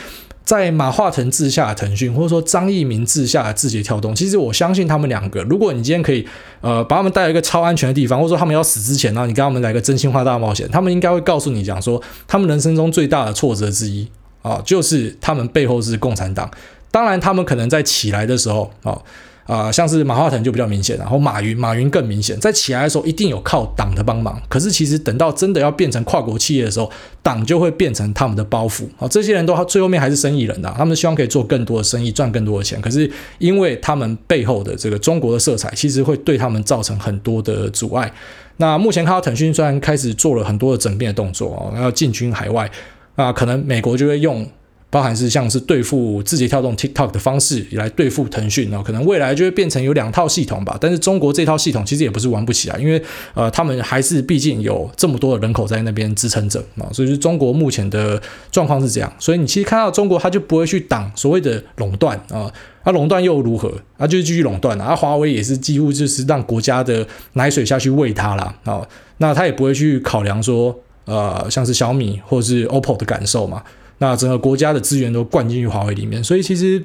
[0.45, 6.27] 在马化腾治下的腾讯，或者说张一鸣治下的字节跳动，其实我相信他们两个，如果你今天可以
[6.61, 14.07] 呃把他们带到一个超安全的地方，或者说他们要死之前呢，你跟他们来个真心话大冒险，他们应该会告诉你讲说，他们人生中最大的挫折之一
[14.41, 16.51] 啊，就是他们背后是共产党。
[16.91, 18.95] 当然，他们可能在起来的时候，啊、
[19.45, 24.41] 呃、像是马化腾就比较明显，然后马云，马云更明显，在起来的时候一定有靠党的帮忙。
[24.47, 26.89] 可是，其实等到真的要变成跨国企业的时候，
[27.21, 28.85] 党就会变成他们的包袱。
[28.97, 32.79] 啊，这些人都最后面还是生意人的，他们希望可以做更多的生意，赚更多的钱。
[32.79, 38.11] 可是，因为他们背后的这个中国的色彩，其实会对他们造成很多的阻碍。
[38.57, 42.69] 那目前看到腾讯虽然开始做了很多的整变的动作啊，要进军海外，
[43.15, 44.47] 那可能美国就会用。
[44.93, 50.77] 包含是像是对付字节跳动 TikTok 的方式来对付腾讯哦，可能未来就会变成有两套系统吧。
[50.79, 53.01] 但是中国这套系统其实也不是玩不起来，因为
[53.33, 56.85] 呃，他们还是毕竟有这么多的人口在那边支撑着啊。
[56.93, 59.11] 所以中国目前的状况是这样。
[59.17, 62.53] 所以你其实看到中国，它就不会去挡所谓的垄断啊，
[62.83, 63.73] 它垄断又如何？
[63.97, 64.95] 它就是继续垄断啊。
[64.95, 67.03] 华为也是几乎就是让国家的
[67.33, 68.87] 奶水下去喂它了啊。
[69.17, 73.63] 那它也不会去考量说呃，像是小米或者是 OPPO 的感受嘛。
[73.99, 76.83] 那整个国家的资源都灌进去华为里面，所以其实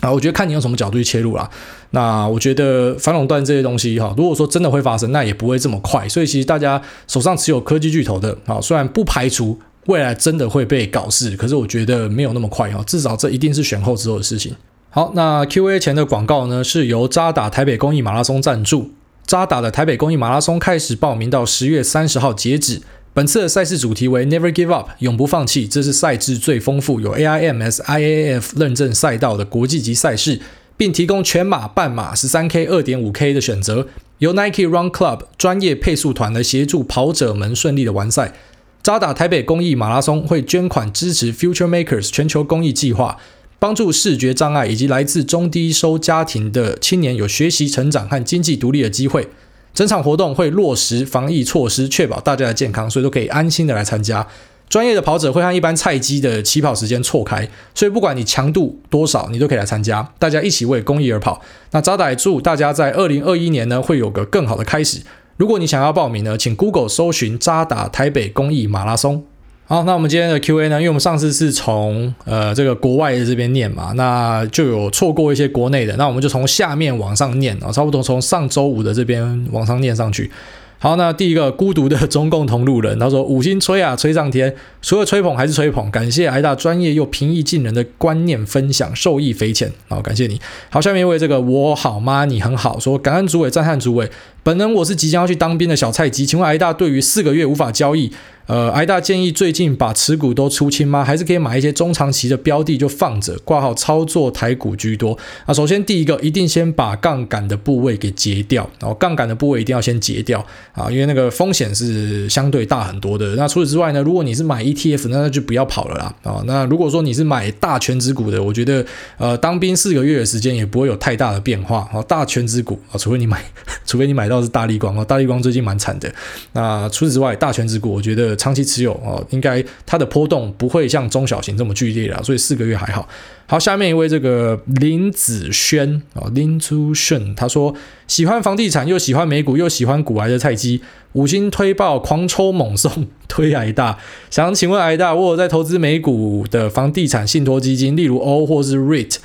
[0.00, 1.48] 啊，我觉得看你用什么角度去切入啦。
[1.90, 6.08] 那我觉得反垄断这些东西哈，如果说真的会发生，那也不会这么快。
[6.08, 12.82] 所以其实大家手上持有科技巨头的啊，虽然不排除未来真的会被搞事，可是我觉得没有那么快哈。
[12.84, 14.54] 至少这一定是选后之后的事情。
[14.90, 18.90] 好，那 Q&A 前的广告呢，是由渣打台北公益马拉松赞助。
[19.26, 22.80] 渣打的台北公益马拉松开始报名到十月三十号截止。
[23.16, 25.66] 本次的赛事主题为 Never Give Up，永不放弃。
[25.66, 30.38] 这是赛制最丰富、有 AIMS IAAF 认证赛道的国际级赛事，
[30.76, 33.88] 并提供全马、半马、十三 K、二点五 K 的选择。
[34.18, 38.34] 由 Nike Run Club 专业配速团来协助跑者们顺利的完赛。
[38.82, 43.16] 渣打台北公益马拉松会捐款支持 Future Makers 全球公益计划，
[43.58, 49.28] 帮助视觉障碍以及来自中低收家庭的青年有学习、成长和经济独立的机会。
[49.76, 54.26] 整场活动会落实防疫措施，确保大家的健康，所以都可以安心的来参加。
[54.70, 60.10] 专业的跑者会和一般菜鸡的起跑时间错开，所以不管你强度多少，你都可以来参加。
[60.18, 61.42] 大家一起为公益而跑。
[61.72, 65.02] 那扎打祝大家在二零二一年呢，会有个更好的开始。
[65.36, 69.24] 如果你想要报名呢，请 Google 搜寻扎打台北公益马拉松。
[69.68, 70.76] 好，那我们今天的 Q&A 呢？
[70.76, 80.30] 因为我们上次是从呃这个国外的这边念嘛，那就有错过一些国内的，那我们就从下面往上念啊，差不多从上周五的这边往上念上去。
[80.78, 89.72] 好，那第一个孤独的中共同路人，他说五星吹啊吹上天，除了吹捧还是吹捧，感谢癌大专业又平易近人的观念分享，受益匪浅。
[89.88, 90.40] 好，感谢你。
[90.70, 92.24] 好，下面一位这个我好吗？
[92.24, 94.08] 你很好，说感恩主委赞叹主委，
[94.46, 98.12] 本人我是即将要去当兵的小菜鸡，请问癌大对于四个月无法交易？
[98.46, 101.02] 呃，癌大建议最近把持股都出清吗？
[101.02, 105.52] 还是可以买一些中长期的标的就放着，挂号操作台股居多啊？
[105.52, 113.34] 首先第一个，一定先把杠杆的部位给截掉，然后杠杆的部位一定要先截掉啊，因为那个风险是相对大很多的。
[113.34, 116.40] 那除此之外呢，如果你是买 ETF，那那就不要跑了啦啊。
[116.46, 118.86] 那如果说你是买大权值股的，我觉得
[119.18, 122.00] 呃，当兵四个月的时间也不会有太大的变化啊。
[122.02, 123.44] 大权值股啊，除非你买，
[123.84, 126.10] 除非你买到是大立光啊，大立光最近蛮惨的。
[126.52, 128.36] 那除此之外，大权值股我觉得。
[128.36, 133.08] 长期持有哦，应该它的波动不会像中小型这么剧烈了，所以四个月还好。
[133.46, 137.74] 好，下面一位这个林子轩啊，林祖轩，他说
[138.06, 140.80] 喜欢房地产又喜欢美股又喜欢股癌的菜鸡，
[141.14, 143.98] 五星推爆狂抽猛送推癌大，
[144.30, 149.16] 想请问癌大，我有在投资美股的房地产信托基金，例如 O 或是 REIT，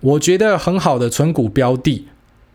[0.00, 2.06] 我觉得很好的存股标的。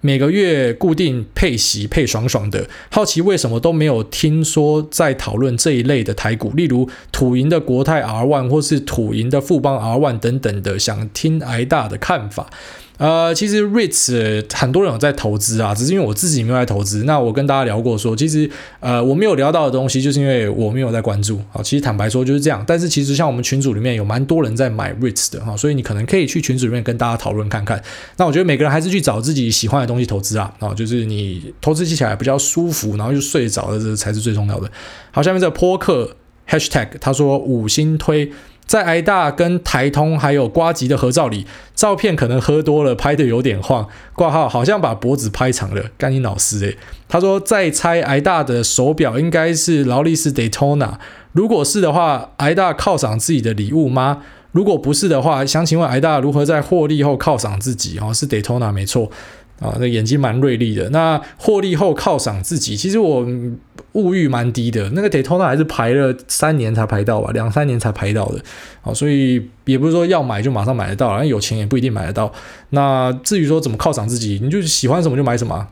[0.05, 12.51] 每个月固定配息配爽爽的，好奇为什么都没有听说在讨论这一类的台股，例如土银的国泰 R1 或是土银的富邦 R1 等等的，想听挨大的看法。
[12.97, 17.03] 呃，其实 REITs 很多人有在投资啊，只是因为我自己没有在投资。
[17.03, 21.61] 那我跟大家聊过说，其实呃我没有聊到的东西，就是因为我没有在关注啊。
[21.61, 22.63] 其实坦白说就是这样。
[22.65, 27.83] 但是其实像我们群组里面有蛮多人在买 REITs 的哈，所以你可能可以去群组里面跟大家讨论看看。
[28.17, 34.71] 那我觉得每个人还是去找自己喜欢的东西投资啊，啊，就是你投资起来比较舒服，然后就睡着的，这才是最重要的。
[35.11, 36.15] 好，下面这个波克
[36.47, 38.31] Hashtag 他说五星推。
[38.65, 43.87] 在癌大跟台通还有瓜吉的合照里，照片可能喝多了，拍的有点晃。
[44.13, 46.77] 挂号好像把脖子拍长了，干你老师诶。
[47.07, 50.93] 他说再猜癌大的手表应该是劳力士 Daytona，
[51.31, 54.23] 如果是的话，癌大犒赏自己的礼物吗？
[54.51, 57.99] 如果不是的话，想请问癌大如何在获利后犒赏自己？
[57.99, 59.11] 哦，是 Daytona 没错
[59.59, 60.89] 啊，那眼睛蛮锐利的。
[60.89, 63.25] 那获利后犒赏自己，其实我
[63.93, 64.89] 物欲蛮低的。
[64.91, 68.41] 那个 Daytona 还是排了三年才排到吧，两三年才排到的。
[68.81, 72.31] 好，所以也不是说要买就马上买得到，有钱也不一定买得到。
[72.71, 75.67] 那至于说怎么犒赏自己，你就喜欢什么就买什么。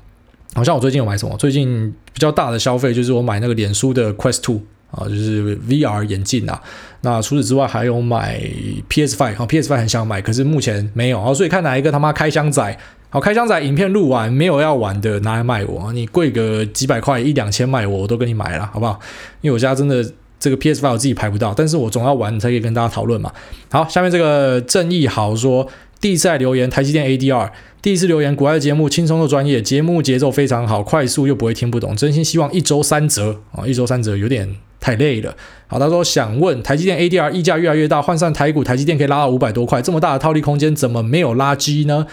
[0.53, 1.35] 好像我最近有买什么？
[1.37, 4.61] 最近比较大的消费就是我买那个脸书的 Quest Two。
[4.91, 6.61] 啊，就是 VR 眼镜啊。
[7.01, 8.39] 那除此之外，还有买
[8.87, 11.33] PS Five 啊，PS Five 很想买，可是目前没有啊。
[11.33, 12.77] 所以看哪一个他妈开箱仔，
[13.13, 15.93] 好开箱仔，影片录完没有要玩的，拿来卖我。
[15.93, 18.99] 你贵个几百块，一两千卖我，我都跟你买了，好不好？
[19.41, 20.03] 因为我家真的
[20.39, 23.31] 这个 PS5 我自己排不到，但是我总要玩你才可以跟大家讨论嘛。
[23.69, 25.67] 好，下面这个正义豪说，
[26.01, 27.51] 第一次在留言，台积电 ADR。
[27.83, 35.35] 第一次留言，国外的节目轻松又专业，节目节奏非常好，快速又不会听不懂，真心希望一周三折啊，一周三折有点太累了。
[35.67, 42.07] 好，他说想问台积电 ADR 溢价越来越大，换算台股台积电可以拉到五百多块，这么大的套利空间，怎么没有拉机呢？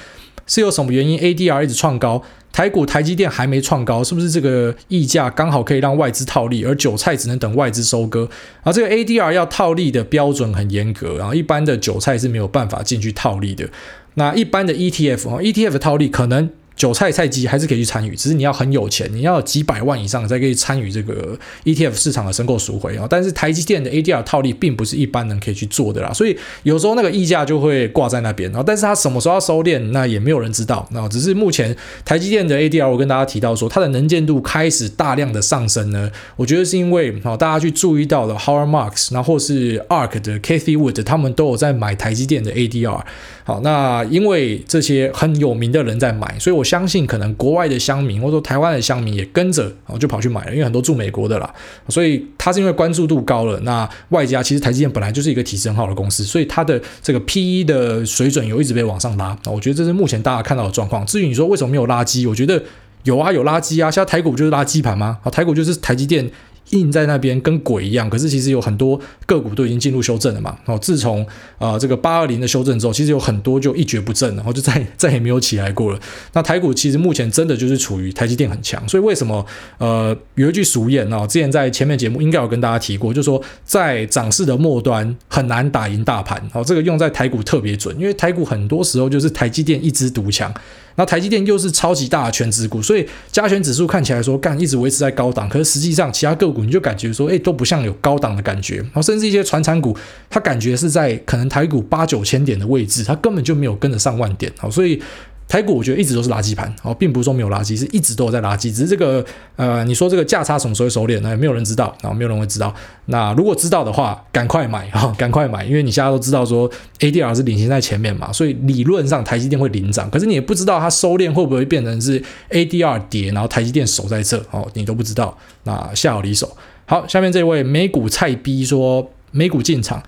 [0.51, 4.03] 是有什么原因 ADR 一直创高，台股台积电还没创高？
[4.03, 8.29] 是不是这个溢价刚好可以让外资套利，而韭菜只能等外资收割？
[8.65, 13.71] 而这个 ADR 要套利的标准很严格，然后一般的韭菜是没有办法进去套利的。
[14.15, 16.51] 那一般的 ETF 哦，ETF 套利可能。
[16.81, 23.07] 韭菜菜鸡还是可以去参与，只是你要很有钱，你要几百万以上才可以参与这个 ETF 市场的申购赎回啊。
[23.07, 28.51] 但是台积电的 ADR 套利并不是一般人可以去做的啦，所以有时候那个溢价就会挂在那边。
[28.51, 30.89] 然后，但是它什么时候要收敛，那也没有人知道。
[30.93, 36.11] 那只是目前台积电的 ADR，我跟大家提到说，它的能见度开始大量的上升呢。
[36.37, 43.03] 我觉得是因为大家去注意到了 Howard Marks，然后是 ARK 的 Kathy Wood，他们都有在买台积电的 ADR。
[43.45, 51.53] 好，那因为这些很有名的人在买，所以我相信可能国外的乡民或者说台湾的乡民也跟着，然后就跑去买了，因为很多住美国的啦，
[51.89, 53.59] 所以它是因为关注度高了。
[53.65, 59.37] 那外加其实台积电本来就是一个体质很好的公司，所以它的这个 PE 的水准有一直被往上拉。
[59.47, 61.05] 我觉得这是目前大家看到的状况。
[61.05, 62.63] 至于你说为什么没有垃圾，我觉得
[63.03, 65.19] 有啊，有垃圾啊，现在台股就是垃圾盘吗？
[65.25, 66.31] 啊，台股就是台积电。
[66.71, 70.57] 印在那边跟鬼一样，可是其实有很多个股都已经进入修正了嘛。
[70.67, 71.27] 哦，自从
[71.59, 76.01] 呃这个八二零的修正之后，其实有很多就一蹶不振，然后就再再也没有起来过了。
[76.33, 79.45] 那台股其实目前真的就是处于台积电很强，所以为什么
[79.79, 86.41] 呃有一句俗谚啊，之前在前面节目应该有跟大家提过，就说在涨势的末端很难打赢大盘。
[86.53, 90.53] 哦，这个用在台股特别准，因为台股很多时候就是台积电一枝独强。
[90.97, 98.77] 那台积电又是超级大的权值股，所以加权指数看起来说干一直维持在高档，可是实际上其他个股你就感觉说，哎，都不像有高档的感觉。
[98.77, 99.97] 然后甚至一些传产股，
[100.29, 104.53] 它感觉是在可能台股八九千点的位置，它根本就没有跟得上万点。
[104.59, 105.03] 好，所以。
[105.51, 108.73] 台股我觉得一直都是垃圾盘哦，并不是说没有垃圾，是一直都在垃圾。
[108.73, 109.23] 只是这个
[109.57, 111.37] 呃，你说这个价差什么时候收敛呢？
[111.37, 112.73] 没有人知道，然后没有人会知道。
[113.07, 120.09] 那如果知道的话，赶快买哈，赶快买，因为你现在都知道说 ADR 是领先在前面嘛，所以理论上台积电会领涨。
[120.09, 125.37] 可是你也不知道它收敛会不会变成是 ADR 跌，然后台积电守在这哦，你都不知道。
[125.65, 126.57] 那下好离手。
[126.87, 130.01] 好，下面这位美股菜逼说美股进场。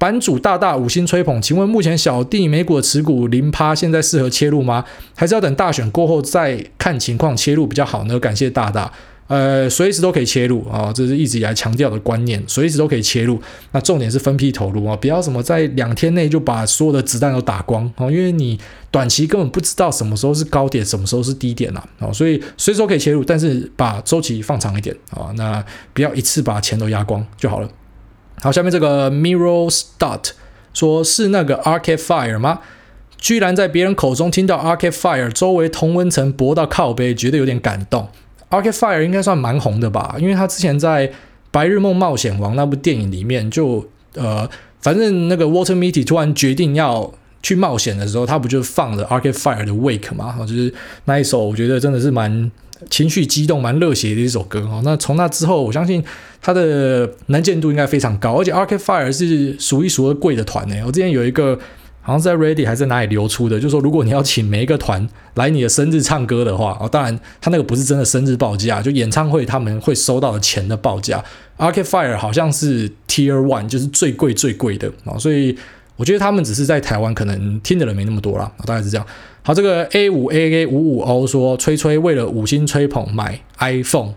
[0.00, 4.82] 版主大大五星吹捧，请问目前小弟美股的持股零趴，现在适合切入吗？
[5.14, 8.18] 还是要等大选过后再看情况切入比较好呢？
[8.18, 8.90] 感谢大大，
[9.26, 13.38] 呃，随时都可以切入啊，这是一直以来强调的观念，随时都可以切入。
[13.72, 18.58] 那重点是分批投入啊，不要什么在两天内就把所有的子弹都打光啊，因为你
[18.90, 27.68] 短期根本不知道什么时候是高点，什么时候是低点呐啊，所以随时都可以切入，但是把周期放长一点啊，那不要一次把钱都压光就好了。
[28.42, 30.30] 好，下面这个 Mirror Start
[30.72, 32.60] 说是那个 Arcade Fire 吗？
[33.18, 38.08] 居然在别人口中听到 Arcade Fire，周围同温层薄到靠背，觉得有点感动。
[38.48, 40.16] Arcade Fire 应该算蛮红的吧？
[40.18, 41.06] 因为他之前在
[41.50, 44.48] 《白日梦冒险王》那部电影里面就，呃，
[44.80, 50.36] 反正那个 Water Mitty 突然决定要去冒险的时候，他不就放了 Arcade Fire 的 Wake 嘛？
[50.40, 50.72] 就是
[51.04, 52.50] 那一首，我觉得真的是蛮。
[52.88, 54.80] 情绪激动、蛮热血的一首歌哦。
[54.84, 56.02] 那从那之后，我相信
[56.40, 60.76] 它的能见度应该非常高，而且，Arc Fire 是数一数二贵的团呢。
[60.86, 61.58] 我之前有一个
[62.00, 71.22] 好像在 Reddit 还是哪里流出的，就是说如果你要请每一个团来你的生日唱歌的话，哦，当然他那个不是真的生日报价，就演唱会他们会收到的钱的报价。
[71.58, 75.54] Arc Fire 好像是 Tier One，就是最贵最贵的啊，所以
[75.96, 79.06] 我觉得他们只是在台湾可能听的人没那么多啦，大概是这样。
[79.42, 84.14] 好，这个 A 五 A A 五五 O 说，吹吹为了五星吹捧买 iPhone，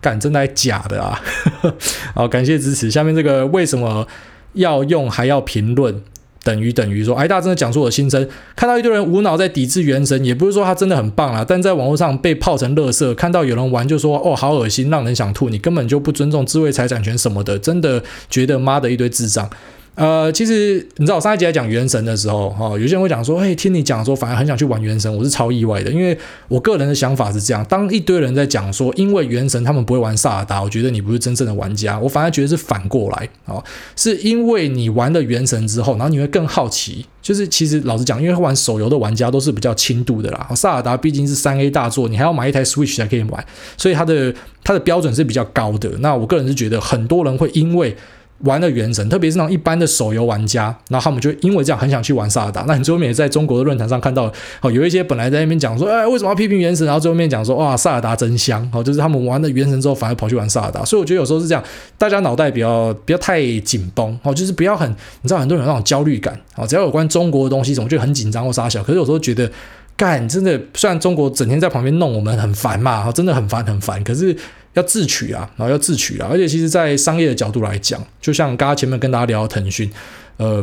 [0.00, 1.20] 干真的还假的啊？
[2.14, 2.90] 好，感谢支持。
[2.90, 4.06] 下面这个为什么
[4.54, 6.02] 要用还要评论？
[6.42, 8.28] 等于等于说，哎大家真的讲出我的心声。
[8.54, 15.48] 看到一堆人无脑在抵制原神，也不是说他真的很棒啊，但在网络上被泡成垃圾，看到有人玩就说哦好恶心，让人想吐。
[15.48, 19.50] 你根本就不尊重智慧财产权什么的，真的觉得妈的一堆智障。
[19.96, 26.16] 呃，其实你知道，我上一集在讲原神的时候，哈、哦，有些人会讲说，嘿，听你讲说，反而很想去玩原神，我是超意外的，因为
[26.48, 33.64] 我个人的想法是这样：当一堆人在讲说，因为原神他们不会玩萨尔达，我觉得你不是真正的玩家，我反而觉得是反过来，哦，
[33.96, 43.42] 是因为你玩了原神之后，然后你会更好奇，就是其实老实讲，因为玩手游的玩家都是比较轻度的啦，萨尔达毕竟是三 A 大作，你还要买一台 Switch 才可以玩，
[43.78, 45.88] 所以它的它的标准是比较高的。
[46.00, 47.96] 那我个人是觉得，很多人会因为
[48.40, 52.64] 玩了原神，特别是那种一般的手游玩家，然后他们就因为这样很想去玩萨尔达。
[52.68, 54.30] 那你最后面也在中国的论坛上看到，
[54.60, 56.86] 哦，有一些本来在那边讲说，哎，为什么要批评原神？
[56.86, 60.84] 然后最后面讲说，哇，萨尔达真香，哦，就是他们玩了原神之后，反而跑去玩萨尔达。
[60.84, 61.64] 所以我觉得有时候是这样，
[61.96, 68.82] 大家脑袋比较不要太紧绷，哦，就是不要很，你知道很多人有那种焦虑感，哦，只要有关中国的东西，总觉得很紧张或杀小。
[68.82, 69.50] 可是有时候觉得，
[69.96, 74.36] 干，真的，虽然中国整天在旁边弄我们很烦嘛，真的很烦很烦，可是。
[74.76, 79.90] 要自取啊，然后要自取啊，而且其实，在商业的角度来讲，就像刚刚前面跟大家聊腾讯，
[80.36, 80.62] 呃，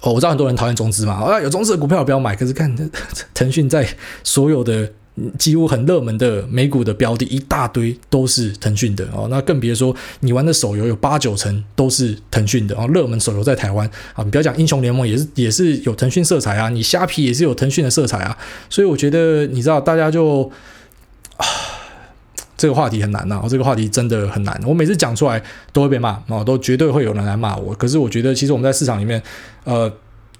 [0.00, 2.74] 我知道很多人讨厌中资嘛，啊，有中资的股票不要买，可是看
[3.34, 3.86] 腾讯在
[4.24, 4.90] 所有的
[5.38, 18.38] 几乎很热门的美股的标的，一大堆都是腾讯的哦，那更别说你玩的手游有八九成都是腾讯的哦，热门手游在台湾啊，你不要讲英雄联盟也是也是有腾讯色彩啊，你虾皮也是有腾讯的色彩啊，
[18.70, 20.50] 所以我觉得你知道大家就
[21.36, 21.44] 啊。
[22.58, 24.60] 这个话题很难呐、啊，这个话题真的很难。
[24.66, 25.40] 我每次讲出来
[25.72, 27.72] 都会被骂，哦，都绝对会有人来骂我。
[27.76, 29.22] 可是我觉得，其实我们在市场里面，
[29.62, 29.90] 呃，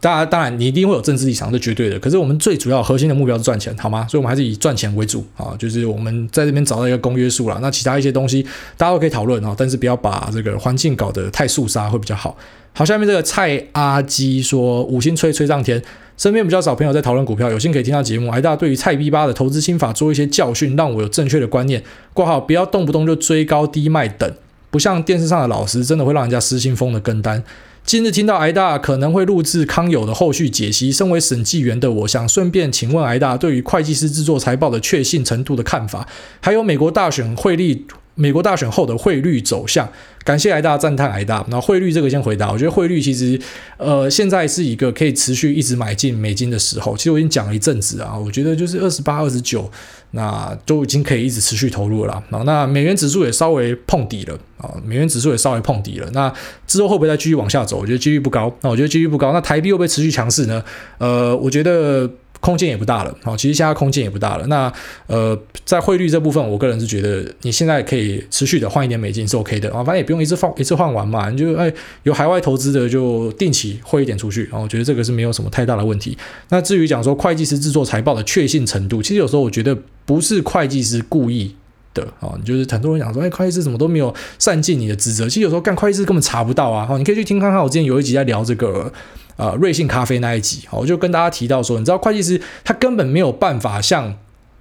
[0.01, 1.99] 大家当然你一定会有政治立场，是绝对的。
[1.99, 4.07] 可是我们最主要核心的目标是赚钱，好吗？
[4.09, 5.55] 所以我们还是以赚钱为主啊。
[5.59, 8.43] 就是我们在这边找到一个公约数了，那其他一些东西
[8.77, 12.37] 大家都可以讨论啊，但是不要把这个环境搞得太肃杀会比较好。
[12.73, 15.83] 好，下面这个蔡阿基说五星吹吹上天。
[16.17, 18.29] 身边比较少朋友在讨论股票，有幸可以听到节目。
[18.33, 21.81] 癌大对于蔡 B 八的投资心法做一些教训，让我有正确的观念。
[22.13, 24.29] 挂号不要动不动就追高低卖等，
[24.69, 27.45] 不像电视上的老师，真的会让人家失心疯的跟单。
[27.89, 36.07] 今日听到挨大可能会录制康友的后续解析，身为审计员的我想顺便请问挨大对于会计师制作财报的确信程度的看法，
[36.43, 37.87] 还有美国大选汇率。
[38.19, 39.89] 美国大选后的汇率走向，
[40.25, 41.45] 感谢癌大赞叹癌大。
[41.49, 43.41] 那汇率这个先回答，我觉得汇率其实，
[43.77, 46.97] 呃，现在是一个可以持续一直买进美金的时候。
[46.97, 49.71] 其实我已经讲了一阵子啊，我觉得就是二十八、二十九，
[50.11, 52.21] 那都已经可以一直持续投入了。
[52.45, 56.11] 那美元指数也稍微碰底了啊，美元指数也稍微碰底了。
[56.13, 56.33] 那
[56.67, 57.79] 之后会不会再继续往下走？
[57.79, 58.53] 我觉得几率不高。
[58.63, 59.33] 那我觉得几率不高。
[59.33, 60.63] 那台币会不会持续强势呢？
[60.99, 62.11] 呃，我觉得。
[62.41, 64.47] 空间也不大了，好，其实现在空间也不大了。
[64.47, 64.73] 那
[65.07, 71.73] 呃，在汇率这部分，我个人是觉得你现在可以持续的换一点美金是 OK 的啊，反正也不用一次放一次换完嘛，你就哎
[72.05, 76.17] 有海外投资的就定期汇一点出去，然后我觉得这个是没有什么太大的问题。
[76.51, 79.77] 那至于讲说会计师制作财报的确信程度，其实有时候我觉得
[80.07, 81.55] 不是会计师故意
[82.01, 88.93] 的啊，就是很多人讲说哎会计师怎么都没有善尽你的职责，其实有时候干会计师根本查不到啊，好，你可以去听看看我之前有一集在聊这个。
[89.41, 94.13] 呃，瑞幸咖啡那一集，我就跟大家提到说，你知道会计师他根本没有办法像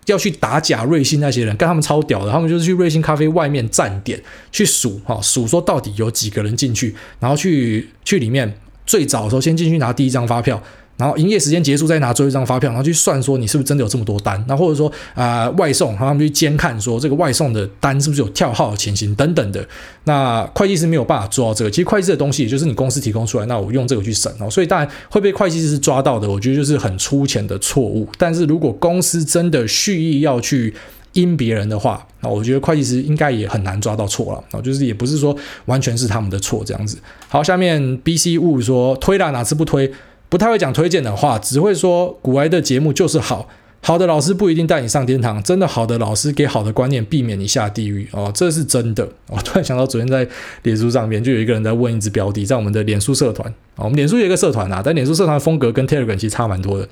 [0.05, 4.21] 要去打假瑞幸那些人，跟他们超屌的，他们就是去瑞幸咖啡外面站点
[4.51, 10.61] 去数，哈，数说到底有几个人进去，然后去去里面最早的时候先进去拿第一张发票。
[10.97, 19.63] 然后营业时间结束再拿最后一张发票，然后去算说你是不是真的有这么多单，那或者说啊、外送，然后他们去监看说这个外送的单是不是有跳号的情形等等的。
[20.05, 24.49] 那会计师没有办法做到这个，其实会计师的东西也就是你公司提供出来，那我用这个去审哦。
[24.49, 28.09] 所以当然会被会计师抓到的，我觉得就是很粗浅的错误。
[28.17, 30.73] 但是如果公司真的蓄意要去
[31.13, 35.35] 阴别人的话，那我觉得会计师应该也很难抓到错了啊，就是也不是说
[35.65, 36.97] 完全是他们的错这样子。
[37.27, 39.91] 好，下面 B C 物说推了，哪次不推？
[40.29, 43.47] 不太会讲推荐的话，只会说古埃的节目就是好。
[43.79, 49.07] 好的老师不一定带你上天堂，真的好的老师给好的观念，避免你下地狱哦，这是真的。
[49.29, 50.27] 我 突然想到，昨天在
[50.63, 56.89] 脸书上面就有一个人在问一只标的，在我们的脸书社团啊，我们脸书有一个社团啊，但脸书社团的风格跟 Telegram 其实差蛮多的。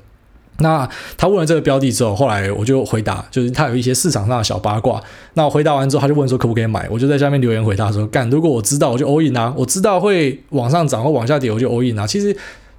[0.60, 5.02] 那他问了这个标的之后，后来我就回答，就是他有一些市场上的小八卦。
[5.34, 12.06] 那我回答完之后，他就问说可不可以买，我就在下面留言回答说，干，如果我知道我就 all in 啊，我知道会往上涨或往下跌我就 all in 啊。
[12.06, 12.34] 其实。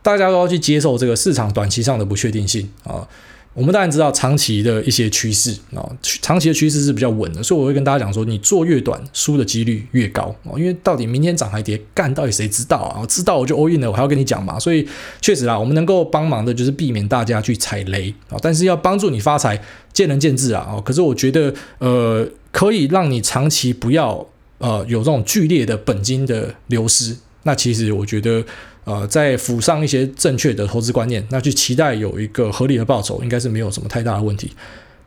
[0.08, 3.06] 大家都要去接受这个市场短期上的不确定性啊。
[3.54, 5.84] 我们当然知道长期的一些趋势啊，
[6.22, 10.56] 长期的趋势是比较稳的，所以我会跟大家讲说，你做越短，输的几率越高啊。
[10.56, 13.06] 因为到底明天涨还跌，干到底谁知道啊？
[13.06, 14.58] 知道我就 all in 了，我还要跟你讲嘛。
[14.58, 14.88] 所以
[15.20, 20.82] 确实啊，我们能够帮忙的就是避免大家去踩雷啊，但是要帮助你发财，见仁见智啊。
[20.86, 24.26] 可是我觉得呃，可以让你长期不要
[24.60, 27.18] 呃有这种剧烈的本金的流失。
[27.44, 28.46] 那其实我觉得。
[28.88, 34.54] 呃，再附上一些正确的投资观念，那去期待有一个合理的报酬，应该是没有什么太大的问题。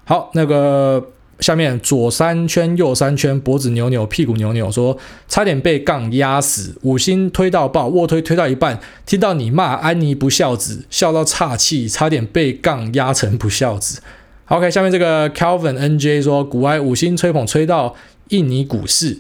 [0.05, 1.03] 好，那个
[1.39, 14.03] 下面左三圈右三圈，脖子扭扭，屁股扭扭，说差点被杠压死，五星推到爆，卧推推到一半，听到你骂安妮不孝子，笑到岔气，差点被杠压成不孝子。
[14.49, 17.95] OK，下面这个 Calvin NJ 说，股癌五星吹捧吹到
[18.29, 19.17] 印尼股市，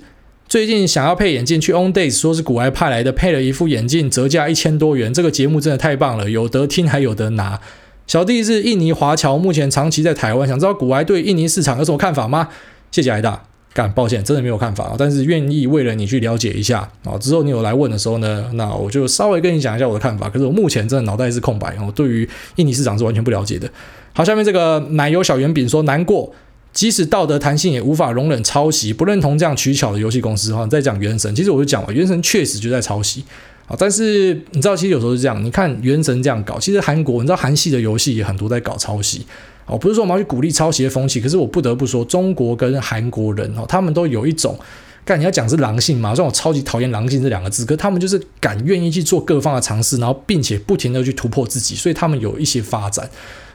[0.50, 5.14] 最近想要配眼镜去 On Days，说是古埃派来的，配了一副眼镜，折价一千多元。
[5.14, 7.60] 这个节目真的太棒了，有得听还有得拿。
[8.08, 12.48] 小弟是印尼华侨，目前长期在台湾，想知道古埃对印尼市场有什么看法吗？
[12.90, 13.40] 谢谢癌大，
[13.72, 17.16] 干，抱歉，真的没有看法，但是愿意为了你去了解一下啊。
[17.16, 20.28] 之后你有来问的时候呢，那我就稍微跟你讲一下我的看法。
[20.28, 23.70] 可是我目前真的脑袋是空白，我对于印尼市场是完全不了解的。
[24.14, 26.32] 好，下面这个奶油小圆饼说难过，
[26.72, 30.66] 即使道德弹性也无法容忍抄袭，不认同这样取巧的游戏公司哈。
[30.66, 33.24] 再讲原神，其实我就讲了，原神确实就在抄袭
[33.66, 33.76] 啊。
[33.78, 39.26] 但是你知道，其实有时候是这样，你看原神这样搞，其实韩国你知道韩系的游戏也很多在搞抄袭
[39.66, 39.76] 哦。
[39.76, 44.56] 不是说我们要去鼓励抄袭的风气，可是我不得不说，中国跟韩国人哦，他们都有一种，
[45.04, 53.10] 干你要讲是狼性嘛，虽然我超级讨厌狼性这两个字，可他们就是敢愿意去做各方的尝试，然后并且不停的去突破自己，所以他们有一些发展。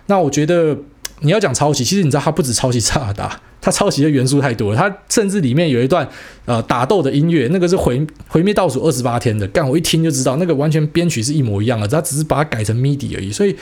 [0.08, 0.78] 那我觉得
[1.22, 4.78] 你要讲抄袭，其实你知道他不止抄袭萨尔达，他抄袭的元素太多了。
[4.78, 6.08] 他甚至里面有一段
[6.46, 13.32] 呃打斗的音乐，那个是毁毁灭倒数二十八天的，干我一听就知道那个完全编曲是一模一样的，他只是把它改成 MIDI 而已。
[13.32, 13.56] 所以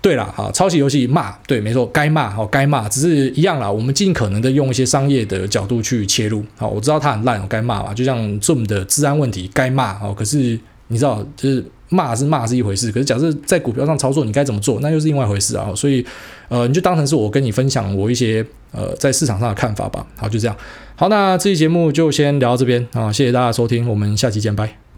[0.00, 3.70] 对了，哈，抄袭游戏骂，对，没错，该骂哦，该骂，只是一样啦。
[3.70, 6.44] 我们尽可能的用一些商业的角度去切入。
[6.56, 10.12] 好，我知道他很烂，我该骂嘛，就像 Zoom 的治安问题，该骂哦。
[10.12, 11.64] 可是你知道，就是。
[11.92, 15.70] 骂是骂是一回事，可是假设在股票上操作，你该怎么做，那又是另外一回事啊。
[15.76, 16.04] 所以，
[16.48, 20.06] 呃，你就当成是我跟你分享我一些呃在市场上的看法吧。
[20.16, 20.56] 好，就这样。
[20.96, 24.91] 好，那这期节目就先聊到这边啊，谢谢大家收听，我们下期见，拜。